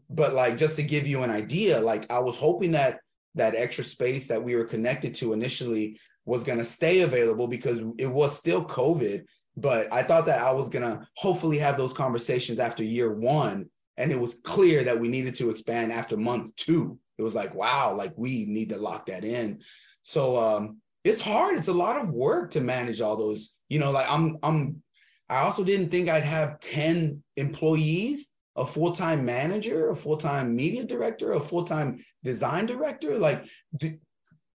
[0.10, 3.00] But like just to give you an idea, like I was hoping that
[3.36, 7.82] that extra space that we were connected to initially was going to stay available because
[7.98, 9.26] it was still COVID.
[9.56, 13.70] But I thought that I was going to hopefully have those conversations after year one.
[13.98, 17.00] And it was clear that we needed to expand after month two.
[17.18, 19.60] It was like, wow, like we need to lock that in.
[20.04, 21.58] So um, it's hard.
[21.58, 23.56] It's a lot of work to manage all those.
[23.70, 24.82] You know, like I'm I'm
[25.30, 31.34] I also didn't think I'd have 10 employees, a full-time manager, a full-time media director,
[31.34, 33.18] a full-time design director.
[33.18, 33.45] Like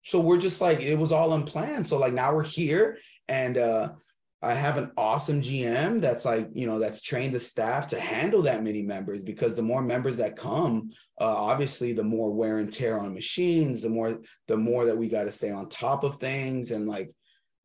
[0.02, 1.86] so we're just like it was all unplanned.
[1.86, 3.90] So like now we're here and uh
[4.42, 8.42] I have an awesome GM that's like, you know, that's trained the staff to handle
[8.42, 10.90] that many members because the more members that come,
[11.20, 14.18] uh, obviously the more wear and tear on machines, the more
[14.48, 17.12] the more that we got to stay on top of things and like,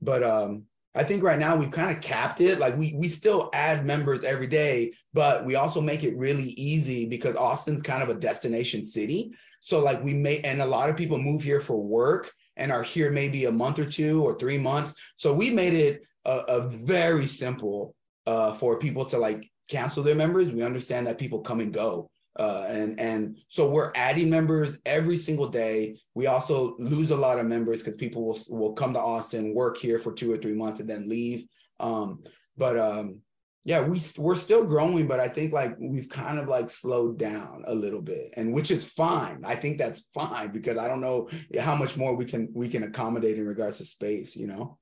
[0.02, 2.60] but um, I think right now we've kind of capped it.
[2.60, 7.08] Like we we still add members every day, but we also make it really easy
[7.08, 9.32] because Austin's kind of a destination city.
[9.62, 12.84] So like we may and a lot of people move here for work and are
[12.84, 14.94] here maybe a month or two or three months.
[15.16, 17.96] So we made it a, a very simple
[18.26, 20.52] uh, for people to like cancel their members.
[20.52, 22.10] We understand that people come and go.
[22.38, 25.98] Uh, and and so we're adding members every single day.
[26.14, 29.78] We also lose a lot of members because people will will come to Austin, work
[29.78, 31.46] here for two or three months, and then leave.
[31.80, 32.24] Um,
[32.56, 33.22] but um,
[33.68, 37.66] yeah, we we're still growing, but I think like we've kind of like slowed down
[37.68, 39.42] a little bit, and which is fine.
[39.44, 41.28] I think that's fine because I don't know
[41.60, 44.78] how much more we can we can accommodate in regards to space, you know.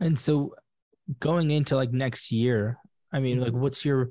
[0.00, 0.56] And so,
[1.20, 2.76] going into like next year,
[3.12, 3.60] I mean, like, mm-hmm.
[3.60, 4.10] what's your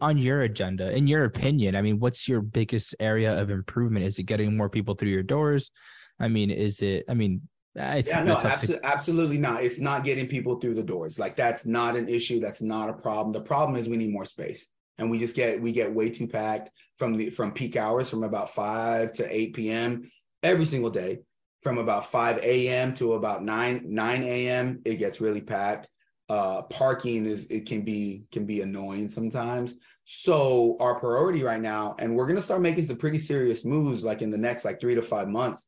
[0.00, 4.06] on your agenda, in your opinion, I mean, what's your biggest area of improvement?
[4.06, 5.70] Is it getting more people through your doors?
[6.18, 7.04] I mean, is it?
[7.10, 7.42] I mean,
[7.74, 9.62] it's yeah, no, abso- absolutely not.
[9.62, 11.18] It's not getting people through the doors.
[11.18, 12.40] Like that's not an issue.
[12.40, 13.32] That's not a problem.
[13.32, 14.68] The problem is we need more space,
[14.98, 18.24] and we just get we get way too packed from the from peak hours from
[18.24, 20.02] about five to eight p.m.
[20.42, 21.20] every single day.
[21.62, 22.94] From about five a.m.
[22.94, 24.80] to about nine nine a.m.
[24.86, 25.90] It gets really packed.
[26.30, 29.76] Uh, parking is it can be can be annoying sometimes.
[30.04, 34.22] So our priority right now, and we're gonna start making some pretty serious moves, like
[34.22, 35.66] in the next like three to five months.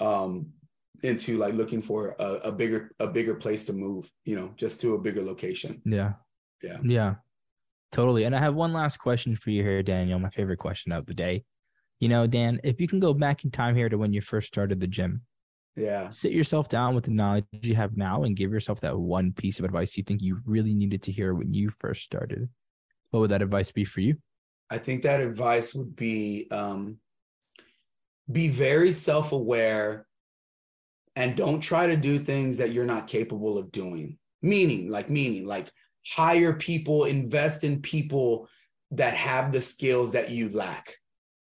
[0.00, 0.46] Um,
[1.04, 4.80] into like looking for a, a bigger a bigger place to move you know just
[4.80, 6.12] to a bigger location yeah,
[6.62, 6.78] Yeah.
[6.82, 7.14] yeah,
[7.92, 8.24] totally.
[8.24, 10.18] And I have one last question for you here, Daniel.
[10.18, 11.44] My favorite question of the day.
[12.00, 14.48] You know, Dan, if you can go back in time here to when you first
[14.48, 15.22] started the gym,
[15.76, 19.32] yeah sit yourself down with the knowledge you have now and give yourself that one
[19.32, 22.48] piece of advice you think you really needed to hear when you first started.
[23.10, 24.16] What would that advice be for you?
[24.70, 26.96] i think that advice would be um
[28.32, 30.06] be very self-aware
[31.16, 34.18] and don't try to do things that you're not capable of doing.
[34.42, 35.70] Meaning like meaning like
[36.06, 38.48] hire people invest in people
[38.90, 40.96] that have the skills that you lack.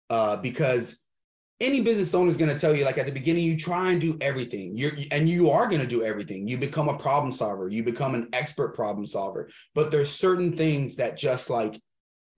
[0.09, 1.03] Uh, because
[1.61, 4.01] any business owner is going to tell you like at the beginning you try and
[4.01, 4.77] do everything.
[4.77, 6.47] You're and you are going to do everything.
[6.49, 7.69] You become a problem solver.
[7.69, 9.49] You become an expert problem solver.
[9.75, 11.81] But there's certain things that just like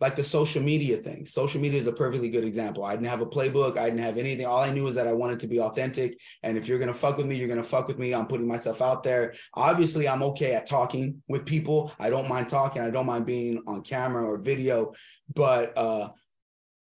[0.04, 1.24] like the social media thing.
[1.24, 2.84] Social media is a perfectly good example.
[2.84, 3.78] I didn't have a playbook.
[3.78, 4.44] I didn't have anything.
[4.44, 6.20] All i knew is that i wanted to be authentic.
[6.42, 8.14] And if you're going to fuck with me you're going to fuck with me.
[8.14, 9.32] I'm putting myself out there.
[9.54, 11.90] Obviously i'm okay at talking with people.
[11.98, 12.82] I don't mind talking.
[12.82, 14.92] I don't mind being on camera or video.
[15.34, 16.10] But uh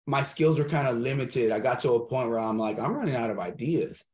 [0.08, 1.52] my skills were kind of limited.
[1.52, 4.06] I got to a point where I'm like, I'm running out of ideas.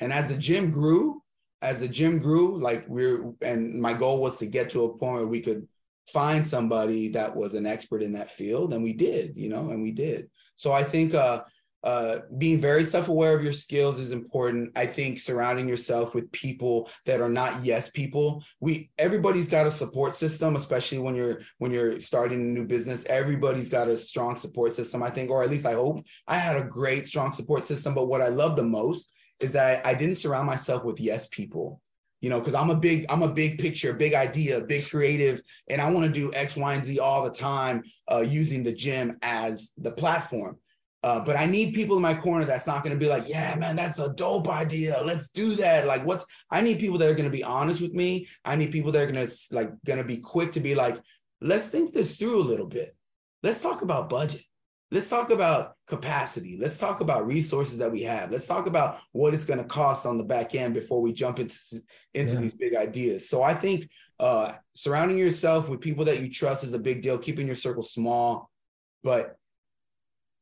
[0.00, 1.22] And as the gym grew,
[1.62, 5.14] as the gym grew, like we're, and my goal was to get to a point
[5.14, 5.68] where we could
[6.12, 8.72] find somebody that was an expert in that field.
[8.72, 10.30] And we did, you know, and we did.
[10.56, 11.42] So I think, uh,
[11.82, 14.70] uh, being very self-aware of your skills is important.
[14.76, 18.44] I think surrounding yourself with people that are not yes people.
[18.60, 23.06] We everybody's got a support system, especially when you're when you're starting a new business.
[23.06, 26.04] Everybody's got a strong support system, I think, or at least I hope.
[26.26, 29.86] I had a great strong support system, but what I love the most is that
[29.86, 31.80] I, I didn't surround myself with yes people
[32.20, 35.80] you know because i'm a big i'm a big picture big idea big creative and
[35.80, 39.16] i want to do x y and z all the time uh, using the gym
[39.22, 40.56] as the platform
[41.02, 43.54] uh, but I need people in my corner that's not going to be like, yeah,
[43.54, 45.00] man, that's a dope idea.
[45.02, 45.86] Let's do that.
[45.86, 46.26] Like, what's?
[46.50, 48.28] I need people that are going to be honest with me.
[48.44, 50.98] I need people that are going to like going to be quick to be like,
[51.40, 52.94] let's think this through a little bit.
[53.42, 54.42] Let's talk about budget.
[54.92, 56.56] Let's talk about capacity.
[56.60, 58.32] Let's talk about resources that we have.
[58.32, 61.38] Let's talk about what it's going to cost on the back end before we jump
[61.38, 61.56] into
[62.14, 62.40] into Yeah.
[62.40, 63.28] these big ideas.
[63.28, 63.88] So I think
[64.18, 67.18] uh, surrounding yourself with people that you trust is a big deal.
[67.18, 68.50] Keeping your circle small,
[69.04, 69.36] but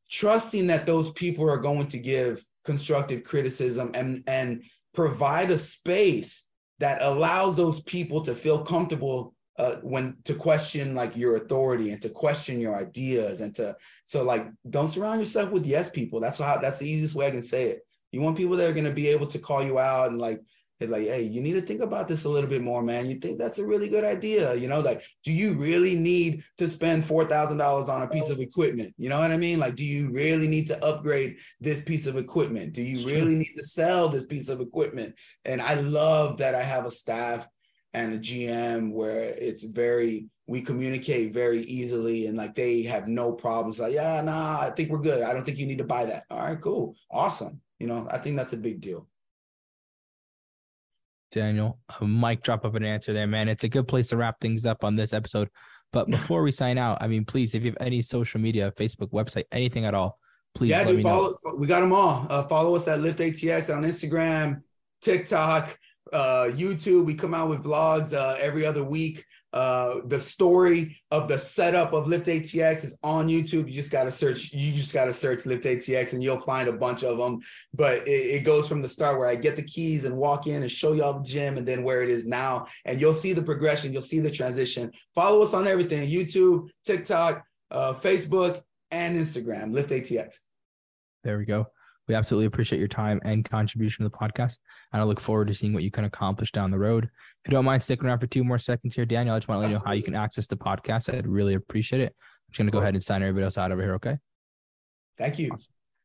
[0.09, 6.47] trusting that those people are going to give constructive criticism and and provide a space
[6.79, 12.01] that allows those people to feel comfortable uh, when to question like your authority and
[12.01, 16.21] to question your ideas and to so like don't surround yourself with yes people.
[16.21, 17.81] That's how that's the easiest way i can say it.
[18.13, 20.41] You want people that are going to be able to call you out and like
[20.81, 23.09] like hey you need to think about this a little bit more man.
[23.09, 24.79] You think that's a really good idea you know?
[24.79, 28.93] Like do you really need to spend $4000 on a piece of equipment?
[28.97, 29.59] You know what i mean?
[29.59, 32.71] Like do you really need to upgrade this piece of equipment?
[32.71, 35.15] Do you really need to sell this piece of equipment?
[35.43, 37.45] And i love that i have a staff
[37.93, 43.31] and a gm where it's very we communicate very easily and like they have no
[43.31, 46.05] problems like yeah nah i think we're good i don't think you need to buy
[46.05, 49.07] that all right cool awesome you know i think that's a big deal
[51.31, 53.49] Daniel, a mic drop of an answer there, man.
[53.49, 55.49] It's a good place to wrap things up on this episode.
[55.91, 59.11] But before we sign out, I mean, please, if you have any social media, Facebook,
[59.11, 60.17] website, anything at all,
[60.55, 61.55] please yeah, let dude, me follow, know.
[61.55, 62.25] we got them all.
[62.29, 64.61] Uh, follow us at Lift ATX on Instagram,
[65.01, 65.77] TikTok,
[66.13, 67.05] uh, YouTube.
[67.05, 69.25] We come out with vlogs uh, every other week.
[69.51, 73.65] Uh, the story of the setup of Lift ATX is on YouTube.
[73.65, 74.53] You just gotta search.
[74.53, 77.39] You just gotta search Lift ATX, and you'll find a bunch of them.
[77.73, 80.61] But it, it goes from the start where I get the keys and walk in
[80.61, 83.41] and show y'all the gym, and then where it is now, and you'll see the
[83.41, 83.91] progression.
[83.91, 84.91] You'll see the transition.
[85.15, 89.73] Follow us on everything: YouTube, TikTok, uh, Facebook, and Instagram.
[89.73, 90.43] Lift ATX.
[91.23, 91.67] There we go.
[92.09, 94.57] We absolutely appreciate your time and contribution to the podcast.
[94.91, 97.05] And I look forward to seeing what you can accomplish down the road.
[97.05, 97.11] If
[97.47, 99.61] you don't mind sticking around for two more seconds here, Daniel, I just want to
[99.61, 101.13] let you know how you can access the podcast.
[101.13, 102.15] I'd really appreciate it.
[102.17, 104.17] I'm just going to go ahead and sign everybody else out over here, okay?
[105.19, 105.51] Thank you.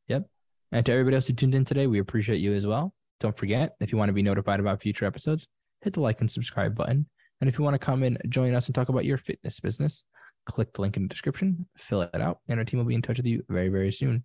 [0.09, 0.29] Yep.
[0.73, 2.93] And to everybody else who tuned in today, we appreciate you as well.
[3.21, 5.49] Don't forget, if you want to be notified about future episodes,
[5.81, 7.07] hit the like and subscribe button.
[7.41, 10.05] And if you want to come and join us and talk about your fitness business,
[10.45, 13.01] click the link in the description, fill it out, and our team will be in
[13.01, 14.25] touch with you very, very soon.